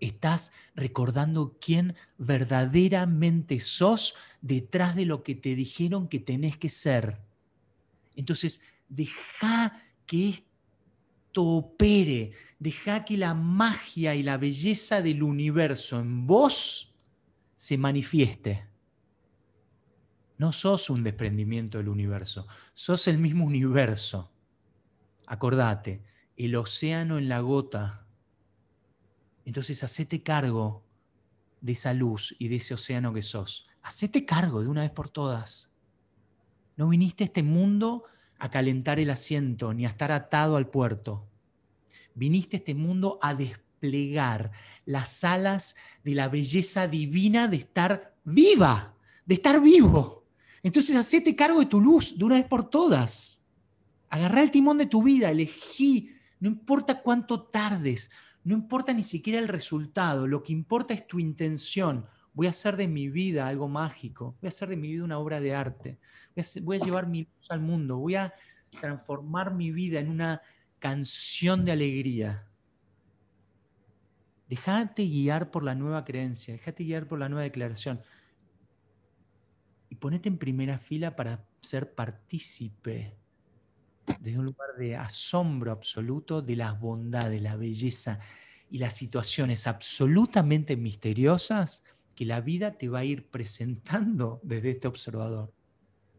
Estás 0.00 0.50
recordando 0.74 1.57
quién 1.61 1.94
verdaderamente 2.18 3.61
sos 3.61 4.16
detrás 4.40 4.96
de 4.96 5.07
lo 5.07 5.22
que 5.22 5.37
te 5.37 5.55
dijeron 5.55 6.09
que 6.09 6.18
tenés 6.18 6.59
que 6.59 6.68
ser. 6.68 7.20
Entonces, 8.16 8.61
deja 8.88 9.81
que 10.07 10.31
esto 10.31 11.44
opere, 11.44 12.33
deja 12.59 13.05
que 13.05 13.16
la 13.16 13.33
magia 13.33 14.16
y 14.16 14.24
la 14.24 14.38
belleza 14.38 15.02
del 15.02 15.22
universo 15.22 16.00
en 16.00 16.26
vos 16.26 16.86
se 17.66 17.76
manifieste. 17.76 18.64
No 20.38 20.52
sos 20.52 20.88
un 20.88 21.02
desprendimiento 21.02 21.79
del 21.79 21.88
universo, 21.88 22.46
sos 22.74 23.09
el 23.09 23.18
mismo 23.18 23.44
universo. 23.44 24.31
Acordate, 25.26 26.05
el 26.37 26.55
océano 26.55 27.18
en 27.18 27.29
la 27.29 27.40
gota. 27.40 28.07
Entonces, 29.44 29.83
hacete 29.83 30.22
cargo 30.22 30.85
de 31.61 31.72
esa 31.72 31.92
luz 31.92 32.37
y 32.38 32.46
de 32.46 32.55
ese 32.55 32.74
océano 32.74 33.12
que 33.12 33.22
sos. 33.22 33.66
Hacete 33.83 34.24
cargo 34.24 34.61
de 34.61 34.68
una 34.68 34.83
vez 34.83 34.92
por 34.92 35.09
todas. 35.11 35.72
No 36.76 36.88
viniste 36.88 37.24
a 37.24 37.26
este 37.26 37.42
mundo 37.42 38.05
a 38.38 38.48
calentar 38.48 39.00
el 39.00 39.11
asiento 39.11 39.74
ni 39.74 39.87
a 39.87 39.88
estar 39.88 40.12
atado 40.12 40.55
al 40.55 40.68
puerto. 40.68 41.26
Viniste 42.14 42.59
a 42.59 42.61
este 42.61 42.76
mundo 42.76 43.18
a 43.22 43.35
las 44.85 45.25
alas 45.25 45.77
de 46.05 46.14
la 46.14 46.29
belleza 46.29 46.88
divina 46.88 47.49
de 47.49 47.57
estar 47.57 48.14
viva, 48.25 48.94
de 49.25 49.35
estar 49.35 49.61
vivo. 49.61 50.25
Entonces, 50.62 50.96
hacete 50.96 51.37
cargo 51.37 51.61
de 51.61 51.66
tu 51.66 51.81
luz 51.81 52.18
de 52.18 52.25
una 52.25 52.37
vez 52.37 52.46
por 52.46 52.68
todas. 52.68 53.42
Agarrá 54.09 54.42
el 54.42 54.51
timón 54.51 54.79
de 54.79 54.87
tu 54.87 55.03
vida, 55.03 55.31
elegí, 55.31 56.11
no 56.40 56.49
importa 56.49 57.03
cuánto 57.03 57.42
tardes, 57.42 58.11
no 58.44 58.55
importa 58.55 58.92
ni 58.92 59.03
siquiera 59.03 59.38
el 59.38 59.49
resultado, 59.49 60.27
lo 60.27 60.42
que 60.42 60.53
importa 60.53 60.94
es 60.94 61.07
tu 61.07 61.18
intención. 61.18 62.07
Voy 62.33 62.46
a 62.46 62.51
hacer 62.51 62.77
de 62.77 62.87
mi 62.87 63.09
vida 63.09 63.49
algo 63.49 63.68
mágico, 63.68 64.37
voy 64.40 64.46
a 64.46 64.49
hacer 64.49 64.68
de 64.68 64.77
mi 64.77 64.88
vida 64.92 65.05
una 65.05 65.18
obra 65.18 65.40
de 65.40 65.55
arte, 65.55 65.99
voy 66.62 66.77
a, 66.77 66.85
llevar 66.85 67.07
mi 67.09 67.25
luz 67.25 67.51
al 67.51 67.61
mundo, 67.61 67.96
voy 67.96 68.14
a 68.14 68.35
transformar 68.81 69.55
mi 69.55 69.70
vida 69.70 70.01
en 70.01 70.11
una 70.11 70.42
canción 70.79 71.64
de 71.64 71.72
alegría. 71.72 72.46
Déjate 74.48 75.06
guiar 75.06 75.50
por 75.50 75.64
la 75.64 75.74
nueva 75.74 76.04
creencia, 76.04 76.54
déjate 76.54 76.85
guiar 76.85 77.09
por 77.09 77.18
la 77.18 77.28
nueva 77.28 77.42
declaración. 77.42 78.00
Y 79.88 79.96
ponete 79.96 80.28
en 80.28 80.38
primera 80.38 80.78
fila 80.78 81.16
para 81.16 81.44
ser 81.61 81.94
partícipe 81.94 83.16
desde 84.20 84.38
un 84.38 84.44
lugar 84.44 84.76
de 84.78 84.96
asombro 84.96 85.72
absoluto 85.72 86.42
de 86.42 86.56
la 86.56 86.72
bondad, 86.72 87.28
de 87.28 87.40
la 87.40 87.56
belleza 87.56 88.20
y 88.70 88.78
las 88.78 88.94
situaciones 88.94 89.66
absolutamente 89.66 90.76
misteriosas 90.76 91.82
que 92.14 92.24
la 92.24 92.40
vida 92.40 92.78
te 92.78 92.88
va 92.88 93.00
a 93.00 93.04
ir 93.04 93.26
presentando 93.28 94.40
desde 94.44 94.70
este 94.70 94.88
observador. 94.88 95.52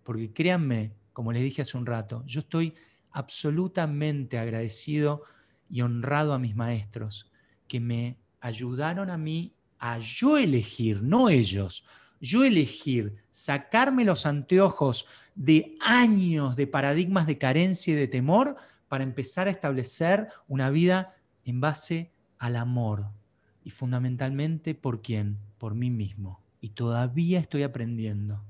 Porque 0.03 0.33
créanme, 0.33 0.93
como 1.13 1.31
les 1.31 1.43
dije 1.43 1.61
hace 1.61 1.77
un 1.77 1.85
rato, 1.85 2.23
yo 2.25 2.41
estoy 2.41 2.75
absolutamente 3.11 4.37
agradecido 4.37 5.23
y 5.69 5.81
honrado 5.81 6.33
a 6.33 6.39
mis 6.39 6.55
maestros 6.55 7.31
que 7.67 7.79
me 7.79 8.17
ayudaron 8.39 9.09
a 9.09 9.17
mí 9.17 9.53
a 9.79 9.99
yo 9.99 10.37
elegir, 10.37 11.01
no 11.03 11.29
ellos, 11.29 11.85
yo 12.19 12.43
elegir 12.43 13.15
sacarme 13.29 14.03
los 14.03 14.25
anteojos 14.25 15.05
de 15.35 15.77
años 15.81 16.55
de 16.55 16.67
paradigmas 16.67 17.27
de 17.27 17.37
carencia 17.37 17.93
y 17.93 17.97
de 17.97 18.07
temor 18.07 18.57
para 18.87 19.03
empezar 19.03 19.47
a 19.47 19.51
establecer 19.51 20.29
una 20.47 20.69
vida 20.69 21.15
en 21.45 21.61
base 21.61 22.11
al 22.39 22.55
amor. 22.55 23.07
Y 23.63 23.69
fundamentalmente, 23.69 24.73
¿por 24.75 25.01
quién? 25.01 25.37
Por 25.57 25.75
mí 25.75 25.89
mismo. 25.89 26.41
Y 26.61 26.69
todavía 26.69 27.39
estoy 27.39 27.63
aprendiendo. 27.63 28.43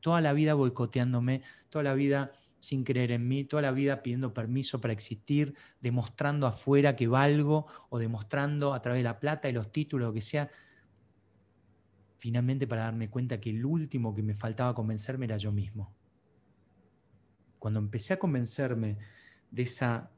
Toda 0.00 0.20
la 0.20 0.32
vida 0.32 0.54
boicoteándome, 0.54 1.42
toda 1.70 1.84
la 1.84 1.94
vida 1.94 2.32
sin 2.62 2.84
creer 2.84 3.10
en 3.10 3.26
mí, 3.26 3.42
toda 3.42 3.60
la 3.60 3.72
vida 3.72 4.04
pidiendo 4.04 4.32
permiso 4.32 4.80
para 4.80 4.92
existir, 4.92 5.56
demostrando 5.80 6.46
afuera 6.46 6.94
que 6.94 7.08
valgo 7.08 7.66
o 7.90 7.98
demostrando 7.98 8.72
a 8.72 8.80
través 8.80 9.00
de 9.00 9.02
la 9.02 9.18
plata 9.18 9.48
y 9.48 9.52
los 9.52 9.72
títulos, 9.72 10.06
lo 10.06 10.14
que 10.14 10.20
sea, 10.20 10.48
finalmente 12.18 12.68
para 12.68 12.84
darme 12.84 13.10
cuenta 13.10 13.40
que 13.40 13.50
el 13.50 13.64
último 13.64 14.14
que 14.14 14.22
me 14.22 14.36
faltaba 14.36 14.76
convencerme 14.76 15.24
era 15.24 15.38
yo 15.38 15.50
mismo. 15.50 15.92
Cuando 17.58 17.80
empecé 17.80 18.12
a 18.14 18.20
convencerme 18.20 18.96
de 19.50 19.62
esa 19.64 20.12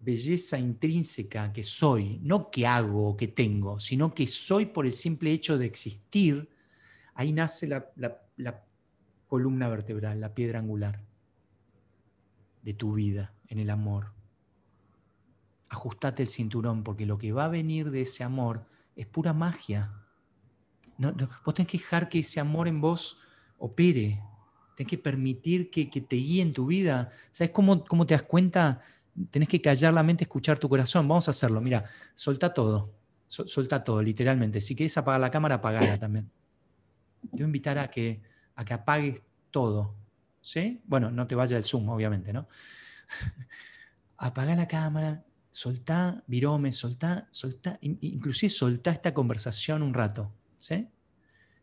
belleza 0.00 0.58
intrínseca 0.58 1.52
que 1.52 1.62
soy, 1.62 2.18
no 2.18 2.50
que 2.50 2.66
hago 2.66 3.10
o 3.10 3.16
que 3.16 3.28
tengo, 3.28 3.78
sino 3.78 4.12
que 4.12 4.26
soy 4.26 4.66
por 4.66 4.86
el 4.86 4.92
simple 4.92 5.30
hecho 5.30 5.56
de 5.56 5.66
existir, 5.66 6.50
ahí 7.14 7.32
nace 7.32 7.68
la, 7.68 7.92
la 7.94 8.64
columna 9.28 9.68
vertebral, 9.68 10.20
la 10.20 10.34
piedra 10.34 10.58
angular 10.58 11.05
de 12.66 12.74
tu 12.74 12.92
vida 12.92 13.32
en 13.48 13.58
el 13.58 13.70
amor. 13.70 14.12
Ajustate 15.70 16.22
el 16.22 16.28
cinturón 16.28 16.82
porque 16.84 17.06
lo 17.06 17.16
que 17.16 17.32
va 17.32 17.46
a 17.46 17.48
venir 17.48 17.90
de 17.90 18.02
ese 18.02 18.24
amor 18.24 18.66
es 18.94 19.06
pura 19.06 19.32
magia 19.32 20.06
no, 20.98 21.14
vos 21.44 21.54
tenés 21.54 21.70
que 21.70 21.78
dejar 21.78 22.08
que 22.08 22.20
ese 22.20 22.40
amor 22.40 22.68
en 22.68 22.80
vos 22.80 23.20
opere. 23.58 24.22
Tenés 24.76 24.90
que 24.90 24.98
permitir 24.98 25.70
que, 25.70 25.86
te 25.86 26.16
guíe 26.16 26.42
en 26.42 26.52
tu 26.52 26.66
vida. 26.66 27.10
¿Sabes 27.30 27.50
cómo, 27.50 27.84
cómo 27.84 28.06
te 28.06 28.14
das 28.14 28.22
cuenta? 28.22 28.80
Tenés 29.30 29.48
que 29.48 29.60
callar 29.60 29.92
la 29.94 30.02
mente, 30.02 30.24
escuchar 30.24 30.58
tu 30.58 30.68
corazón. 30.68 31.08
Vamos 31.08 31.28
a 31.28 31.30
hacerlo. 31.30 31.60
Mira, 31.60 31.84
solta 32.14 32.52
todo. 32.52 32.92
solta 33.26 33.82
todo, 33.82 34.02
literalmente. 34.02 34.60
Si 34.60 34.74
quieres 34.74 34.96
apagar 34.96 35.20
la 35.20 35.30
cámara, 35.30 35.56
apagala 35.56 35.98
también. 35.98 36.30
Te 37.22 37.36
voy 37.36 37.42
a 37.42 37.46
invitar 37.46 37.90
que, 37.90 38.20
a 38.54 38.64
que 38.64 38.74
apagues 38.74 39.22
todo. 39.50 39.94
¿Sí? 40.46 40.80
Bueno, 40.84 41.10
no 41.10 41.26
te 41.26 41.34
vaya 41.34 41.58
el 41.58 41.64
Zoom, 41.64 41.88
obviamente, 41.88 42.32
¿no? 42.32 42.46
Apaga 44.16 44.54
la 44.54 44.68
cámara, 44.68 45.24
soltá 45.50 46.22
virome, 46.28 46.70
soltá, 46.70 47.26
soltá, 47.32 47.80
inclusive 47.80 48.48
soltá 48.48 48.92
esta 48.92 49.12
conversación 49.12 49.82
un 49.82 49.92
rato. 49.92 50.32
¿sí? 50.60 50.86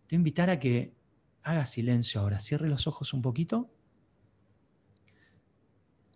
Te 0.05 0.09
voy 0.09 0.09
a 0.11 0.15
invitar 0.15 0.49
a 0.49 0.59
que 0.59 0.93
hagas 1.43 1.71
silencio 1.71 2.19
ahora, 2.19 2.41
cierre 2.41 2.67
los 2.67 2.85
ojos 2.85 3.13
un 3.13 3.21
poquito 3.21 3.69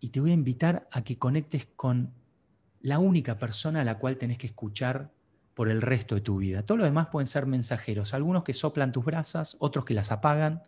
y 0.02 0.10
te 0.10 0.20
voy 0.20 0.32
a 0.32 0.34
invitar 0.34 0.90
a 0.92 1.06
que 1.06 1.18
conectes 1.18 1.68
con 1.74 2.12
la 2.82 3.00
única 3.00 3.40
persona 3.40 3.80
a 3.80 3.86
la 3.86 3.98
cual 3.98 4.18
tenés 4.18 4.40
que 4.40 4.48
escuchar 4.48 5.14
por 5.54 5.70
el 5.70 5.82
resto 5.82 6.16
de 6.16 6.22
tu 6.22 6.36
vida. 6.36 6.64
Todo 6.64 6.80
lo 6.80 6.84
demás 6.84 7.08
pueden 7.08 7.28
ser 7.28 7.46
mensajeros, 7.46 8.14
algunos 8.14 8.44
que 8.44 8.54
soplan 8.54 8.92
tus 8.92 9.06
brasas, 9.06 9.56
otros 9.60 9.86
que 9.86 9.94
las 9.94 10.12
apagan, 10.12 10.64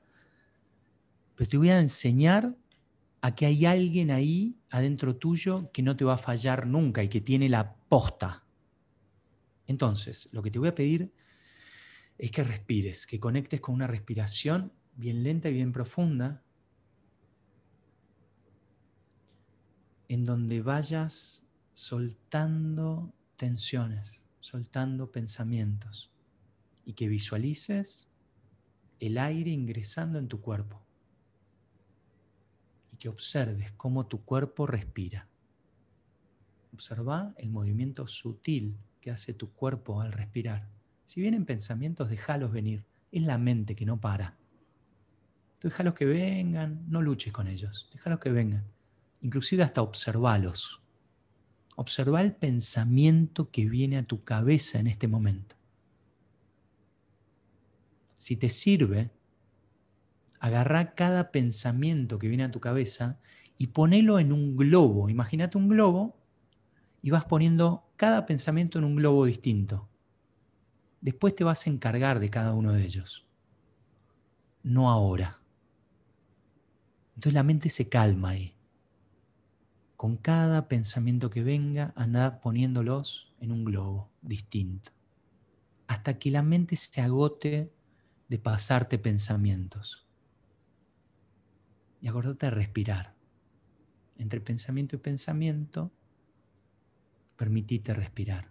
pero 1.40 1.52
te 1.52 1.56
voy 1.58 1.70
a 1.70 1.80
enseñar 1.80 2.54
a 3.22 3.34
que 3.34 3.46
hay 3.46 3.66
alguien 3.66 4.12
ahí 4.12 4.58
adentro 4.70 5.16
tuyo 5.16 5.72
que 5.72 5.82
no 5.82 5.96
te 5.96 6.04
va 6.04 6.16
a 6.16 6.18
fallar 6.18 6.68
nunca 6.68 7.02
y 7.02 7.08
que 7.08 7.22
tiene 7.22 7.48
la 7.48 7.78
posta. 7.88 8.44
Entonces, 9.66 10.28
lo 10.34 10.42
que 10.42 10.52
te 10.52 10.60
voy 10.60 10.68
a 10.68 10.76
pedir 10.76 11.14
es 12.18 12.30
que 12.32 12.44
respires, 12.44 13.08
que 13.08 13.22
conectes 13.22 13.62
con 13.62 13.74
una 13.74 13.88
respiración 13.88 14.74
bien 14.98 15.24
lenta 15.24 15.48
y 15.48 15.54
bien 15.54 15.72
profunda, 15.72 16.44
en 20.10 20.26
donde 20.26 20.62
vayas 20.62 21.48
soltando 21.74 23.14
tensiones, 23.38 24.26
soltando 24.42 25.10
pensamientos, 25.10 26.12
y 26.84 26.96
que 26.96 27.08
visualices 27.08 28.10
el 29.00 29.18
aire 29.18 29.52
ingresando 29.52 30.20
en 30.20 30.28
tu 30.28 30.42
cuerpo, 30.42 30.86
que 33.00 33.10
observes 33.10 33.72
cómo 33.78 34.06
tu 34.06 34.24
cuerpo 34.24 34.68
respira. 34.68 35.28
Observa 36.74 37.34
el 37.38 37.50
movimiento 37.50 38.08
sutil 38.08 38.76
que 39.02 39.12
hace 39.12 39.34
tu 39.34 39.52
cuerpo 39.52 40.02
al 40.02 40.12
respirar. 40.12 40.68
Si 41.06 41.22
vienen 41.22 41.46
pensamientos, 41.46 42.10
déjalos 42.10 42.52
venir. 42.52 42.84
Es 43.12 43.24
la 43.24 43.38
mente 43.38 43.76
que 43.76 43.86
no 43.86 44.00
para. 44.00 44.38
Tú 45.60 45.70
déjalos 45.70 45.94
que 45.94 46.06
vengan, 46.06 46.86
no 46.88 47.02
luches 47.02 47.34
con 47.34 47.48
ellos, 47.48 47.90
déjalos 47.92 48.20
que 48.20 48.30
vengan. 48.30 48.64
Inclusive 49.22 49.64
hasta 49.64 49.82
observalos. 49.82 50.82
Observa 51.76 52.22
el 52.22 52.34
pensamiento 52.34 53.50
que 53.50 53.68
viene 53.68 53.98
a 53.98 54.04
tu 54.04 54.24
cabeza 54.24 54.80
en 54.80 54.88
este 54.88 55.08
momento. 55.08 55.56
Si 58.18 58.36
te 58.36 58.50
sirve, 58.50 59.10
agarra 60.40 60.96
cada 60.96 61.32
pensamiento 61.32 62.20
que 62.20 62.28
viene 62.28 62.46
a 62.46 62.52
tu 62.52 62.60
cabeza 62.60 63.20
y 63.58 63.68
ponelo 63.68 64.20
en 64.20 64.32
un 64.32 64.56
globo. 64.56 65.10
Imagínate 65.10 65.58
un 65.58 65.68
globo 65.68 66.18
y 67.02 67.10
vas 67.10 67.26
poniendo 67.26 67.86
cada 67.98 68.26
pensamiento 68.26 68.80
en 68.80 68.86
un 68.86 68.96
globo 68.96 69.26
distinto. 69.26 69.90
Después 71.02 71.36
te 71.36 71.44
vas 71.44 71.66
a 71.66 71.70
encargar 71.70 72.20
de 72.20 72.30
cada 72.30 72.54
uno 72.54 72.74
de 72.74 72.84
ellos. 72.84 73.28
No 74.64 74.90
ahora. 74.90 75.40
Entonces 77.16 77.34
la 77.34 77.44
mente 77.44 77.70
se 77.70 77.90
calma 77.90 78.30
ahí. 78.30 78.56
Con 79.98 80.16
cada 80.16 80.70
pensamiento 80.70 81.30
que 81.30 81.44
venga, 81.44 81.92
anda 81.98 82.40
poniéndolos 82.40 83.34
en 83.42 83.52
un 83.52 83.66
globo 83.66 84.10
distinto. 84.22 84.92
Hasta 85.88 86.18
que 86.18 86.32
la 86.32 86.44
mente 86.44 86.78
se 86.78 87.02
agote 87.02 87.74
de 88.30 88.40
pasarte 88.40 88.98
pensamientos. 88.98 90.09
Y 92.02 92.08
acordate 92.08 92.46
de 92.46 92.52
respirar. 92.52 93.16
Entre 94.18 94.42
pensamiento 94.42 94.96
y 94.96 95.00
pensamiento, 95.00 95.92
permitite 97.36 97.94
respirar. 97.94 98.50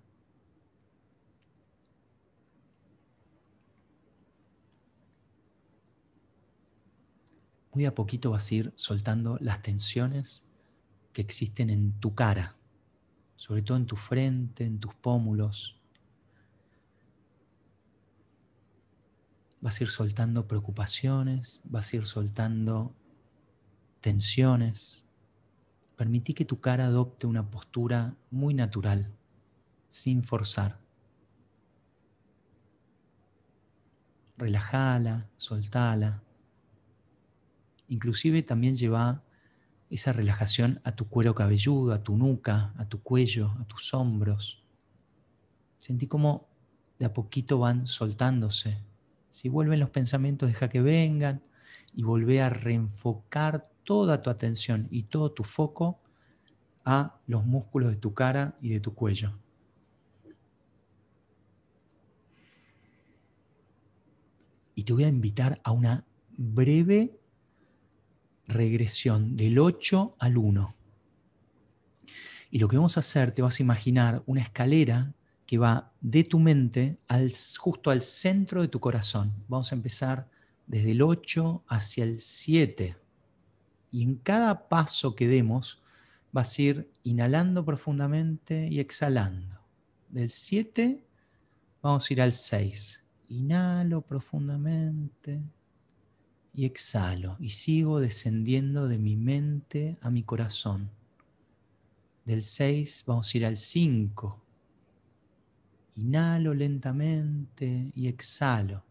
muy 7.78 7.86
a 7.86 7.94
poquito 7.94 8.32
vas 8.32 8.50
a 8.50 8.54
ir 8.56 8.72
soltando 8.74 9.38
las 9.40 9.62
tensiones 9.62 10.42
que 11.12 11.22
existen 11.22 11.70
en 11.70 11.92
tu 12.00 12.12
cara, 12.12 12.56
sobre 13.36 13.62
todo 13.62 13.76
en 13.76 13.86
tu 13.86 13.94
frente, 13.94 14.64
en 14.64 14.80
tus 14.80 14.96
pómulos. 14.96 15.80
Vas 19.60 19.80
a 19.80 19.84
ir 19.84 19.90
soltando 19.90 20.48
preocupaciones, 20.48 21.60
vas 21.62 21.92
a 21.92 21.96
ir 21.98 22.06
soltando 22.06 22.96
tensiones. 24.08 25.04
Permití 25.94 26.32
que 26.32 26.46
tu 26.46 26.60
cara 26.60 26.86
adopte 26.86 27.26
una 27.26 27.50
postura 27.50 28.16
muy 28.30 28.54
natural, 28.54 29.12
sin 29.90 30.22
forzar. 30.22 30.80
Relajala, 34.38 35.28
soltala. 35.36 36.22
Inclusive 37.88 38.42
también 38.42 38.76
lleva 38.76 39.24
esa 39.90 40.14
relajación 40.14 40.80
a 40.84 40.92
tu 40.92 41.06
cuero 41.06 41.34
cabelludo, 41.34 41.92
a 41.92 42.02
tu 42.02 42.16
nuca, 42.16 42.72
a 42.78 42.88
tu 42.88 43.02
cuello, 43.02 43.54
a 43.60 43.64
tus 43.66 43.92
hombros. 43.92 44.62
Sentí 45.76 46.06
como 46.06 46.48
de 46.98 47.04
a 47.04 47.12
poquito 47.12 47.58
van 47.58 47.86
soltándose. 47.86 48.78
Si 49.28 49.50
vuelven 49.50 49.80
los 49.80 49.90
pensamientos, 49.90 50.48
deja 50.48 50.70
que 50.70 50.80
vengan 50.80 51.42
y 51.92 52.04
volvé 52.04 52.40
a 52.40 52.48
reenfocar 52.48 53.68
toda 53.88 54.20
tu 54.20 54.28
atención 54.28 54.86
y 54.90 55.04
todo 55.04 55.32
tu 55.32 55.44
foco 55.44 55.98
a 56.84 57.18
los 57.26 57.46
músculos 57.46 57.88
de 57.88 57.96
tu 57.96 58.12
cara 58.12 58.54
y 58.60 58.68
de 58.68 58.80
tu 58.80 58.92
cuello. 58.94 59.32
Y 64.74 64.82
te 64.84 64.92
voy 64.92 65.04
a 65.04 65.08
invitar 65.08 65.58
a 65.64 65.72
una 65.72 66.04
breve 66.36 67.18
regresión 68.46 69.38
del 69.38 69.58
8 69.58 70.16
al 70.18 70.36
1. 70.36 70.74
Y 72.50 72.58
lo 72.58 72.68
que 72.68 72.76
vamos 72.76 72.98
a 72.98 73.00
hacer, 73.00 73.32
te 73.32 73.40
vas 73.40 73.58
a 73.58 73.62
imaginar 73.62 74.22
una 74.26 74.42
escalera 74.42 75.14
que 75.46 75.56
va 75.56 75.94
de 76.02 76.24
tu 76.24 76.38
mente 76.38 76.98
al, 77.08 77.32
justo 77.58 77.90
al 77.90 78.02
centro 78.02 78.60
de 78.60 78.68
tu 78.68 78.80
corazón. 78.80 79.32
Vamos 79.48 79.72
a 79.72 79.76
empezar 79.76 80.28
desde 80.66 80.90
el 80.90 81.00
8 81.00 81.64
hacia 81.68 82.04
el 82.04 82.20
7. 82.20 83.07
Y 83.90 84.02
en 84.02 84.16
cada 84.16 84.68
paso 84.68 85.14
que 85.14 85.28
demos, 85.28 85.82
vas 86.32 86.58
a 86.58 86.62
ir 86.62 86.90
inhalando 87.02 87.64
profundamente 87.64 88.68
y 88.68 88.80
exhalando. 88.80 89.58
Del 90.08 90.30
7 90.30 91.04
vamos 91.82 92.08
a 92.08 92.12
ir 92.12 92.22
al 92.22 92.32
6. 92.32 93.04
Inhalo 93.28 94.02
profundamente 94.02 95.42
y 96.54 96.64
exhalo 96.64 97.36
y 97.38 97.50
sigo 97.50 98.00
descendiendo 98.00 98.88
de 98.88 98.98
mi 98.98 99.16
mente 99.16 99.98
a 100.00 100.10
mi 100.10 100.22
corazón. 100.22 100.90
Del 102.24 102.42
6 102.42 103.04
vamos 103.06 103.32
a 103.32 103.38
ir 103.38 103.46
al 103.46 103.56
5. 103.56 104.40
Inhalo 105.96 106.54
lentamente 106.54 107.92
y 107.94 108.08
exhalo. 108.08 108.87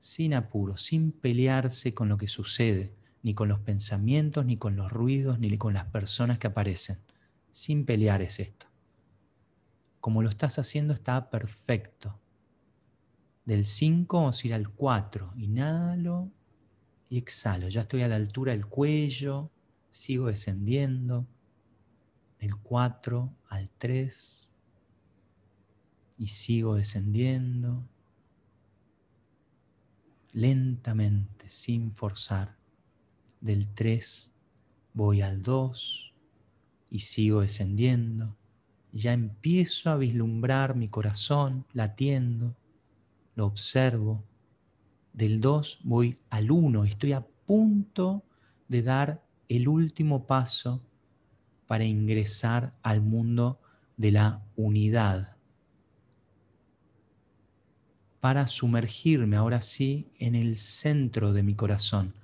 Sin 0.00 0.32
apuro, 0.32 0.78
sin 0.78 1.12
pelearse 1.12 1.92
con 1.92 2.08
lo 2.08 2.16
que 2.16 2.26
sucede, 2.26 2.94
ni 3.22 3.34
con 3.34 3.48
los 3.48 3.60
pensamientos, 3.60 4.46
ni 4.46 4.56
con 4.56 4.74
los 4.74 4.90
ruidos, 4.90 5.38
ni 5.38 5.56
con 5.58 5.74
las 5.74 5.84
personas 5.84 6.38
que 6.38 6.46
aparecen. 6.46 6.98
Sin 7.52 7.84
pelear 7.84 8.22
es 8.22 8.40
esto. 8.40 8.66
Como 10.00 10.22
lo 10.22 10.30
estás 10.30 10.58
haciendo 10.58 10.94
está 10.94 11.28
perfecto. 11.28 12.18
Del 13.44 13.66
5 13.66 14.16
vamos 14.16 14.42
a 14.42 14.46
ir 14.46 14.54
al 14.54 14.70
4. 14.70 15.34
Inhalo 15.36 16.30
y 17.10 17.18
exhalo. 17.18 17.68
Ya 17.68 17.82
estoy 17.82 18.00
a 18.00 18.08
la 18.08 18.16
altura 18.16 18.52
del 18.52 18.64
cuello. 18.64 19.50
Sigo 19.90 20.28
descendiendo. 20.28 21.26
Del 22.38 22.56
4 22.56 23.30
al 23.48 23.68
3. 23.76 24.48
Y 26.16 26.28
sigo 26.28 26.76
descendiendo. 26.76 27.84
Lentamente, 30.32 31.48
sin 31.48 31.92
forzar. 31.92 32.56
Del 33.40 33.68
3 33.68 34.32
voy 34.92 35.22
al 35.22 35.42
2 35.42 36.14
y 36.90 37.00
sigo 37.00 37.40
descendiendo. 37.40 38.36
Ya 38.92 39.12
empiezo 39.12 39.90
a 39.90 39.96
vislumbrar 39.96 40.74
mi 40.76 40.88
corazón 40.88 41.66
latiendo 41.72 42.56
lo 43.34 43.46
observo. 43.46 44.24
Del 45.12 45.40
2 45.40 45.80
voy 45.84 46.18
al 46.28 46.50
1, 46.50 46.84
estoy 46.84 47.12
a 47.12 47.26
punto 47.46 48.22
de 48.68 48.82
dar 48.82 49.24
el 49.48 49.66
último 49.66 50.26
paso 50.26 50.82
para 51.66 51.84
ingresar 51.84 52.74
al 52.82 53.00
mundo 53.00 53.60
de 53.96 54.12
la 54.12 54.42
unidad, 54.56 55.36
para 58.20 58.46
sumergirme 58.46 59.36
ahora 59.36 59.60
sí 59.60 60.10
en 60.18 60.34
el 60.34 60.56
centro 60.58 61.32
de 61.32 61.42
mi 61.42 61.54
corazón. 61.54 62.14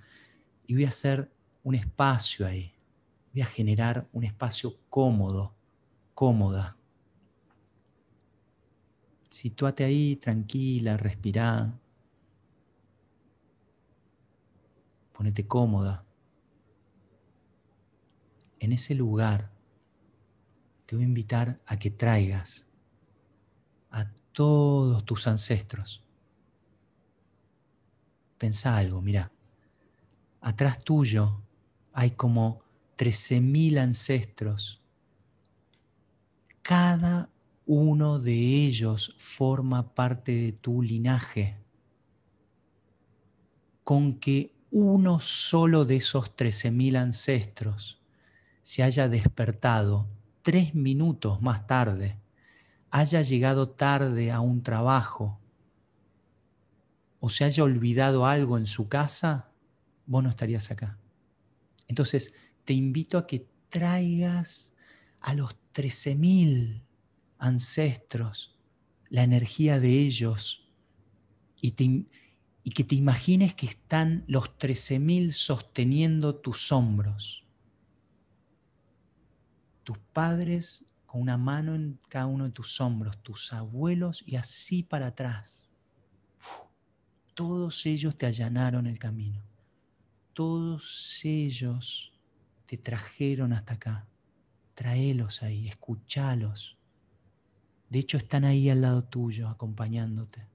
Y 0.66 0.74
voy 0.74 0.84
a 0.84 0.90
hacer 0.90 1.30
un 1.62 1.74
espacio 1.74 2.46
ahí, 2.46 2.72
voy 3.32 3.42
a 3.42 3.46
generar 3.46 4.06
un 4.12 4.24
espacio 4.24 4.76
cómodo, 4.88 5.54
cómoda, 6.14 6.76
Sitúate 9.36 9.84
ahí 9.84 10.16
tranquila, 10.16 10.96
respirá. 10.96 11.78
Ponete 15.12 15.46
cómoda. 15.46 16.06
En 18.60 18.72
ese 18.72 18.94
lugar 18.94 19.52
te 20.86 20.96
voy 20.96 21.04
a 21.04 21.08
invitar 21.08 21.60
a 21.66 21.78
que 21.78 21.90
traigas 21.90 22.65
todos 24.36 25.02
tus 25.06 25.26
ancestros. 25.26 26.02
Pensa 28.36 28.76
algo, 28.76 29.00
mira. 29.00 29.32
Atrás 30.42 30.84
tuyo 30.84 31.40
hay 31.94 32.10
como 32.10 32.60
13.000 32.98 33.78
ancestros. 33.78 34.82
Cada 36.60 37.30
uno 37.64 38.18
de 38.18 38.34
ellos 38.66 39.14
forma 39.16 39.94
parte 39.94 40.32
de 40.32 40.52
tu 40.52 40.82
linaje, 40.82 41.56
con 43.84 44.18
que 44.18 44.54
uno 44.70 45.18
solo 45.18 45.86
de 45.86 45.96
esos 45.96 46.36
13.000 46.36 46.98
ancestros 46.98 48.02
se 48.60 48.82
haya 48.82 49.08
despertado 49.08 50.06
tres 50.42 50.74
minutos 50.74 51.40
más 51.40 51.66
tarde, 51.66 52.20
haya 52.98 53.20
llegado 53.20 53.68
tarde 53.68 54.32
a 54.32 54.40
un 54.40 54.62
trabajo 54.62 55.38
o 57.20 57.28
se 57.28 57.44
haya 57.44 57.62
olvidado 57.62 58.24
algo 58.24 58.56
en 58.56 58.64
su 58.64 58.88
casa, 58.88 59.50
vos 60.06 60.22
no 60.22 60.30
estarías 60.30 60.70
acá. 60.70 60.98
Entonces, 61.88 62.32
te 62.64 62.72
invito 62.72 63.18
a 63.18 63.26
que 63.26 63.46
traigas 63.68 64.72
a 65.20 65.34
los 65.34 65.56
13.000 65.74 66.84
ancestros, 67.38 68.58
la 69.10 69.24
energía 69.24 69.78
de 69.78 70.00
ellos, 70.00 70.66
y, 71.60 71.72
que 71.72 72.84
te 72.84 72.94
imagines 72.94 73.54
que 73.54 73.66
están 73.66 74.24
los 74.26 74.56
13.000 74.58 75.32
sosteniendo 75.32 76.36
tus 76.36 76.72
hombros. 76.72 77.44
Tus 79.84 79.98
padres 79.98 80.86
una 81.16 81.36
mano 81.36 81.74
en 81.74 81.98
cada 82.08 82.26
uno 82.26 82.44
de 82.44 82.50
tus 82.50 82.80
hombros, 82.80 83.22
tus 83.22 83.52
abuelos 83.52 84.22
y 84.26 84.36
así 84.36 84.82
para 84.82 85.08
atrás. 85.08 85.68
Todos 87.34 87.84
ellos 87.86 88.16
te 88.16 88.26
allanaron 88.26 88.86
el 88.86 88.98
camino. 88.98 89.42
Todos 90.32 91.20
ellos 91.24 92.12
te 92.66 92.78
trajeron 92.78 93.52
hasta 93.52 93.74
acá. 93.74 94.06
Traelos 94.74 95.42
ahí, 95.42 95.68
escuchalos. 95.68 96.78
De 97.88 97.98
hecho, 98.00 98.16
están 98.16 98.44
ahí 98.44 98.68
al 98.68 98.80
lado 98.82 99.04
tuyo, 99.04 99.48
acompañándote. 99.48 100.46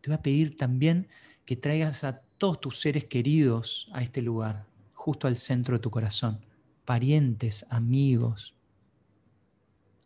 Te 0.00 0.10
voy 0.10 0.14
a 0.14 0.22
pedir 0.22 0.56
también 0.56 1.08
que 1.44 1.56
traigas 1.56 2.04
a 2.04 2.20
todos 2.38 2.60
tus 2.60 2.80
seres 2.80 3.04
queridos 3.04 3.88
a 3.92 4.02
este 4.02 4.20
lugar, 4.20 4.66
justo 4.94 5.28
al 5.28 5.36
centro 5.36 5.76
de 5.76 5.82
tu 5.82 5.90
corazón, 5.90 6.44
parientes, 6.84 7.64
amigos, 7.70 8.54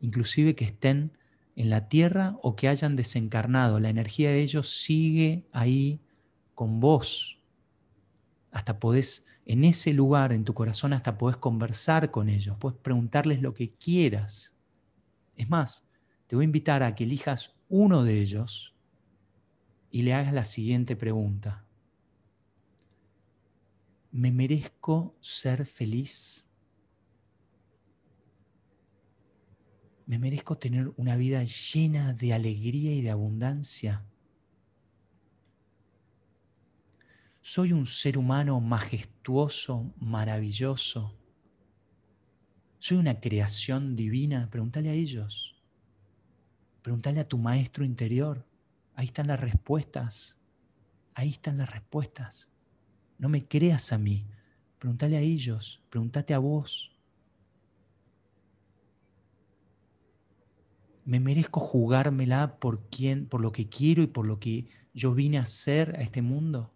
inclusive 0.01 0.55
que 0.55 0.65
estén 0.65 1.13
en 1.57 1.71
la 1.71 1.89
tierra 1.89 2.37
o 2.43 2.55
que 2.55 2.69
hayan 2.69 2.97
desencarnado. 2.97 3.81
La 3.81 3.91
energía 3.91 4.31
de 4.31 4.43
ellos 4.43 4.71
sigue 4.71 5.47
ahí 5.53 6.01
con 6.55 6.81
vos. 6.81 7.41
Hasta 8.51 8.79
podés, 8.79 9.27
en 9.45 9.65
ese 9.65 9.93
lugar, 9.93 10.33
en 10.33 10.45
tu 10.45 10.55
corazón, 10.55 10.93
hasta 10.93 11.19
podés 11.19 11.39
conversar 11.39 12.11
con 12.11 12.29
ellos, 12.29 12.57
puedes 12.59 12.79
preguntarles 12.79 13.43
lo 13.43 13.55
que 13.55 13.73
quieras. 13.73 14.55
Es 15.37 15.49
más, 15.49 15.87
te 16.27 16.37
voy 16.37 16.45
a 16.45 16.47
invitar 16.47 16.83
a 16.83 16.95
que 16.95 17.05
elijas 17.05 17.55
uno 17.69 18.05
de 18.05 18.21
ellos 18.21 18.75
y 19.91 20.03
le 20.03 20.15
hagas 20.15 20.33
la 20.33 20.45
siguiente 20.45 20.97
pregunta. 20.97 21.65
¿Me 24.11 24.33
merezco 24.33 25.15
ser 25.21 25.67
feliz? 25.67 26.46
¿Me 30.07 30.21
merezco 30.21 30.57
tener 30.57 30.93
una 30.97 31.17
vida 31.17 31.43
llena 31.43 32.13
de 32.13 32.33
alegría 32.33 32.93
y 32.93 33.03
de 33.03 33.11
abundancia? 33.11 34.05
Soy 37.43 37.73
un 37.73 37.87
ser 37.89 38.17
humano 38.17 38.61
majestuoso, 38.61 39.93
maravilloso. 39.99 41.13
Soy 42.79 42.99
una 42.99 43.19
creación 43.21 43.97
divina. 43.97 44.49
Pregúntale 44.49 44.91
a 44.91 44.93
ellos. 44.93 45.57
Pregúntale 46.83 47.19
a 47.19 47.29
tu 47.29 47.37
maestro 47.37 47.85
interior. 47.85 48.47
Ahí 48.95 49.07
están 49.07 49.27
las 49.27 49.41
respuestas. 49.41 50.37
Ahí 51.15 51.31
están 51.31 51.59
las 51.59 51.71
respuestas. 51.71 52.49
No 53.19 53.29
me 53.29 53.47
creas 53.47 53.93
a 53.93 53.99
mí. 53.99 54.25
Pregúntale 54.79 55.17
a 55.17 55.21
ellos. 55.21 55.83
Pregúntate 55.91 56.33
a 56.33 56.39
vos. 56.39 56.96
¿Me 61.07 61.21
merezco 61.21 61.61
jugármela 61.61 62.59
por 62.59 62.81
quién, 62.91 63.27
por 63.27 63.41
lo 63.41 63.53
que 63.53 63.69
quiero 63.69 64.03
y 64.03 64.09
por 64.09 64.27
lo 64.27 64.41
que 64.41 64.69
yo 64.93 65.15
vine 65.15 65.39
a 65.39 65.43
hacer 65.43 65.95
a 65.95 66.03
este 66.03 66.21
mundo? 66.21 66.73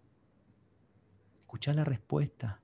Escucha 1.37 1.73
la 1.73 1.83
respuesta. 1.83 2.61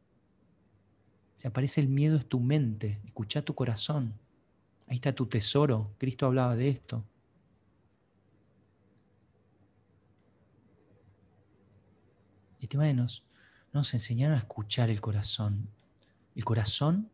Si 1.35 1.45
aparece 1.45 1.81
el 1.81 1.89
miedo 1.89 2.15
es 2.15 2.25
tu 2.25 2.39
mente, 2.39 3.01
escucha 3.03 3.41
tu 3.41 3.53
corazón. 3.53 4.13
Ahí 4.87 4.95
está 4.95 5.11
tu 5.13 5.25
tesoro. 5.25 5.93
Cristo 5.97 6.25
hablaba 6.25 6.55
de 6.55 6.69
esto. 6.69 7.03
Y 12.61 12.67
te 12.67 12.93
nos, 12.93 13.25
nos 13.73 13.93
enseñaron 13.93 14.37
a 14.37 14.39
escuchar 14.39 14.89
el 14.89 15.01
corazón. 15.01 15.67
El 16.33 16.45
corazón 16.45 17.11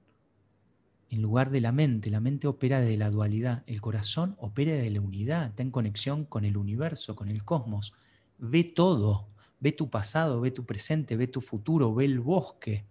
en 1.14 1.22
lugar 1.22 1.52
de 1.52 1.62
la 1.62 1.72
mente. 1.72 2.10
La 2.10 2.20
mente 2.20 2.48
opera 2.48 2.82
de 2.82 2.98
la 2.98 3.12
dualidad, 3.12 3.64
el 3.68 3.82
corazón 3.82 4.36
opera 4.40 4.74
de 4.74 4.90
la 4.90 5.00
unidad, 5.00 5.50
está 5.50 5.62
en 5.62 5.70
conexión 5.70 6.26
con 6.26 6.44
el 6.44 6.58
universo, 6.58 7.16
con 7.16 7.30
el 7.30 7.44
cosmos. 7.46 7.94
Ve 8.40 8.64
todo, 8.64 9.28
ve 9.60 9.72
tu 9.72 9.92
pasado, 9.92 10.42
ve 10.42 10.50
tu 10.50 10.66
presente, 10.66 11.16
ve 11.16 11.28
tu 11.28 11.40
futuro, 11.40 11.94
ve 11.94 12.06
el 12.06 12.20
bosque. 12.20 12.86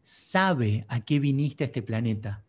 Sabe 0.00 0.86
a 0.88 1.00
qué 1.00 1.18
viniste 1.18 1.64
a 1.64 1.66
este 1.66 1.82
planeta. 1.82 2.44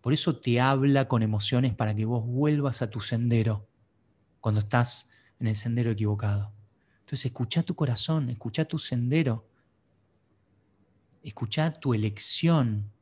Por 0.00 0.12
eso 0.12 0.36
te 0.36 0.60
habla 0.60 1.08
con 1.08 1.24
emociones 1.24 1.74
para 1.74 1.96
que 1.96 2.04
vos 2.04 2.24
vuelvas 2.24 2.82
a 2.82 2.90
tu 2.90 3.00
sendero 3.00 3.66
cuando 4.40 4.60
estás 4.60 5.10
en 5.40 5.48
el 5.48 5.56
sendero 5.56 5.90
equivocado. 5.90 6.52
Entonces 7.00 7.26
escucha 7.26 7.64
tu 7.64 7.74
corazón, 7.74 8.30
escucha 8.30 8.64
tu 8.64 8.78
sendero, 8.78 9.48
escucha 11.24 11.72
tu 11.72 11.94
elección, 11.94 12.92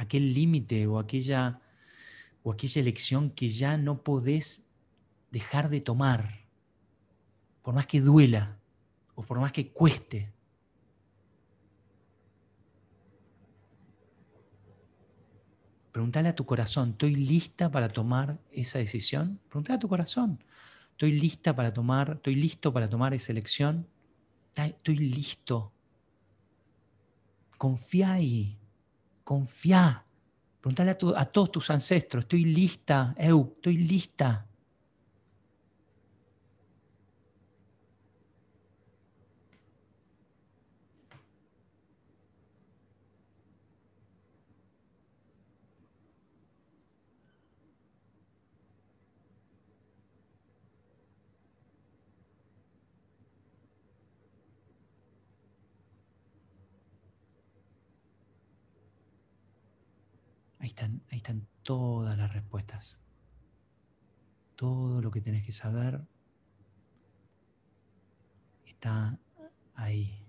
aquel 0.00 0.32
límite 0.32 0.86
o 0.86 0.98
aquella, 0.98 1.60
o 2.42 2.52
aquella 2.52 2.80
elección 2.80 3.30
que 3.30 3.50
ya 3.50 3.76
no 3.76 4.02
podés 4.02 4.66
dejar 5.30 5.68
de 5.68 5.82
tomar, 5.82 6.40
por 7.62 7.74
más 7.74 7.86
que 7.86 8.00
duela 8.00 8.58
o 9.14 9.22
por 9.22 9.38
más 9.38 9.52
que 9.52 9.68
cueste. 9.68 10.32
Preguntale 15.92 16.30
a 16.30 16.34
tu 16.34 16.46
corazón, 16.46 16.90
¿estoy 16.90 17.14
lista 17.14 17.70
para 17.70 17.90
tomar 17.90 18.38
esa 18.52 18.78
decisión? 18.78 19.38
Preguntale 19.48 19.76
a 19.76 19.80
tu 19.80 19.88
corazón, 19.88 20.42
¿estoy 20.92 21.12
lista 21.12 21.54
para 21.54 21.74
tomar, 21.74 22.12
estoy 22.14 22.36
listo 22.36 22.72
para 22.72 22.88
tomar 22.88 23.12
esa 23.12 23.32
elección? 23.32 23.86
¿Estoy 24.54 24.96
listo? 24.96 25.72
Confía 27.58 28.12
ahí, 28.12 28.59
confía. 29.30 30.04
Preguntale 30.60 30.90
a, 30.90 31.24
todos 31.26 31.52
tus 31.52 31.70
ancestros, 31.70 32.24
estoy 32.24 32.44
lista, 32.44 33.14
Eu, 33.16 33.52
estoy 33.54 33.76
lista. 33.76 34.44
Están, 60.70 61.02
ahí 61.10 61.18
están 61.18 61.46
todas 61.62 62.16
las 62.16 62.32
respuestas. 62.32 63.00
Todo 64.56 65.00
lo 65.00 65.10
que 65.10 65.20
tenés 65.20 65.44
que 65.44 65.52
saber 65.52 66.00
está 68.64 69.18
ahí. 69.74 70.19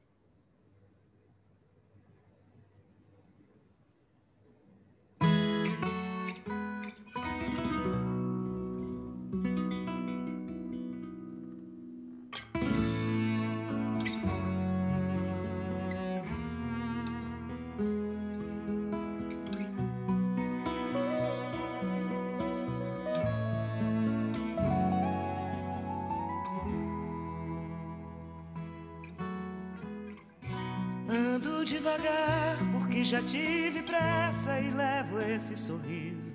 Já 33.12 33.22
tive 33.24 33.84
pressa 33.84 34.57
e 34.57 34.72
levo 34.72 35.20
esse 35.20 35.57
sorriso, 35.57 36.32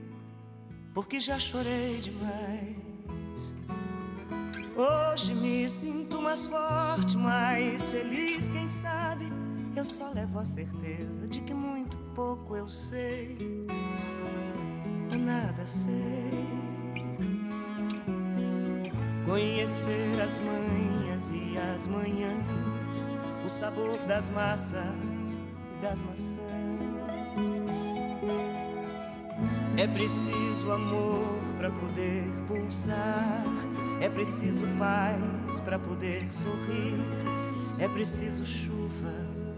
porque 0.92 1.18
já 1.18 1.38
chorei 1.38 2.02
demais. 2.02 3.56
Hoje 4.76 5.34
me 5.34 5.66
sinto 5.70 6.20
mais 6.20 6.46
forte, 6.46 7.16
mais 7.16 7.82
feliz, 7.88 8.50
quem 8.50 8.68
sabe? 8.68 9.24
Eu 9.74 9.86
só 9.86 10.12
levo 10.12 10.38
a 10.38 10.44
certeza 10.44 11.26
de 11.26 11.40
que 11.40 11.54
muito 11.54 11.96
pouco 12.14 12.54
eu 12.54 12.68
sei, 12.68 13.38
nada 15.18 15.64
sei. 15.64 16.46
Conhecer 19.24 20.20
as 20.22 20.38
manhas 20.40 21.24
e 21.32 21.56
as 21.56 21.86
manhãs, 21.86 23.06
o 23.46 23.48
sabor 23.48 23.96
das 24.00 24.28
massas 24.28 25.40
das 25.80 26.02
maçãs. 26.02 26.45
É 29.78 29.86
preciso 29.86 30.72
amor 30.72 31.38
para 31.58 31.70
poder 31.70 32.24
pulsar, 32.48 33.44
é 34.00 34.08
preciso 34.08 34.66
paz 34.78 35.60
para 35.66 35.78
poder 35.78 36.26
sorrir, 36.32 36.98
é 37.78 37.86
preciso 37.86 38.46
chuva 38.46 39.12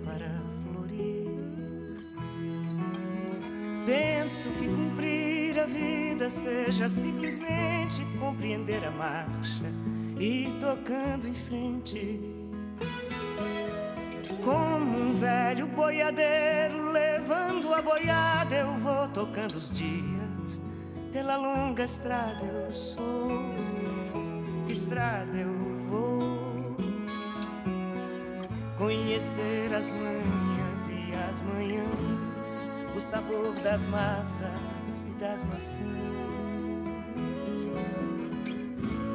para 0.05 0.43
florir. 0.65 1.29
Penso 3.87 4.49
que 4.59 4.67
cumprir 4.67 5.57
a 5.61 5.67
vida 5.67 6.29
seja 6.31 6.89
simplesmente 6.89 8.05
compreender 8.19 8.85
a 8.85 8.91
marcha 8.91 9.73
e 10.19 10.49
tocando 10.59 11.29
em 11.29 11.35
frente 11.35 12.38
um 15.09 15.15
velho 15.15 15.67
boiadeiro 15.69 16.93
levando 16.93 17.73
a 17.73 17.81
boiada, 17.81 18.55
eu 18.55 18.75
vou 18.75 19.09
tocando 19.09 19.55
os 19.55 19.73
dias. 19.73 20.61
Pela 21.13 21.37
longa 21.37 21.85
estrada 21.85 22.45
eu 22.45 22.71
sou, 22.71 23.31
estrada 24.69 25.35
eu 25.35 25.49
vou. 25.89 26.77
Conhecer 28.77 29.75
as 29.75 29.93
manhãs 29.93 30.89
e 30.91 31.15
as 31.15 31.41
manhãs, 31.41 32.67
o 32.95 33.01
sabor 33.01 33.55
das 33.63 33.87
massas 33.87 35.05
e 35.09 35.15
das 35.15 35.43
maçãs. 35.45 35.89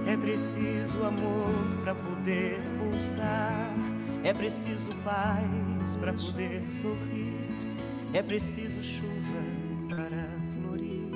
É 0.07 0.17
preciso 0.17 1.03
amor 1.03 1.81
para 1.83 1.95
poder 1.95 2.59
pulsar 2.79 3.69
é 4.24 4.34
preciso 4.34 4.89
paz 5.03 5.97
para 5.99 6.13
poder 6.13 6.63
sorrir, 6.82 7.76
é 8.13 8.24
preciso 8.24 8.82
chuva 8.82 9.43
para 9.89 10.30
florir. 10.61 11.11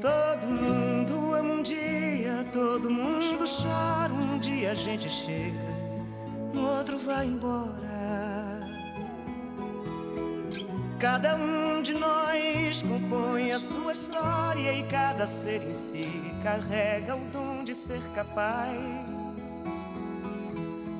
Todo 0.00 0.46
mundo 0.46 1.34
ama 1.34 1.54
um 1.54 1.62
dia, 1.62 2.46
todo 2.52 2.88
mundo 2.88 3.44
chora. 3.44 4.12
Um 4.12 4.38
dia 4.38 4.70
a 4.70 4.74
gente 4.74 5.08
chega, 5.08 5.58
no 6.54 6.64
outro 6.64 6.96
vai 6.98 7.26
embora. 7.26 7.76
Cada 11.00 11.34
um 11.36 11.82
de 11.82 11.92
nós 11.92 12.82
compõe 12.82 13.52
a 13.52 13.58
sua 13.58 13.92
história 13.92 14.72
e 14.72 14.84
cada 14.84 15.26
ser 15.26 15.62
em 15.62 15.74
si 15.74 16.08
carrega 16.42 17.16
o 17.16 17.24
dom 17.30 17.64
de 17.64 17.74
ser 17.74 18.00
capaz 18.14 18.80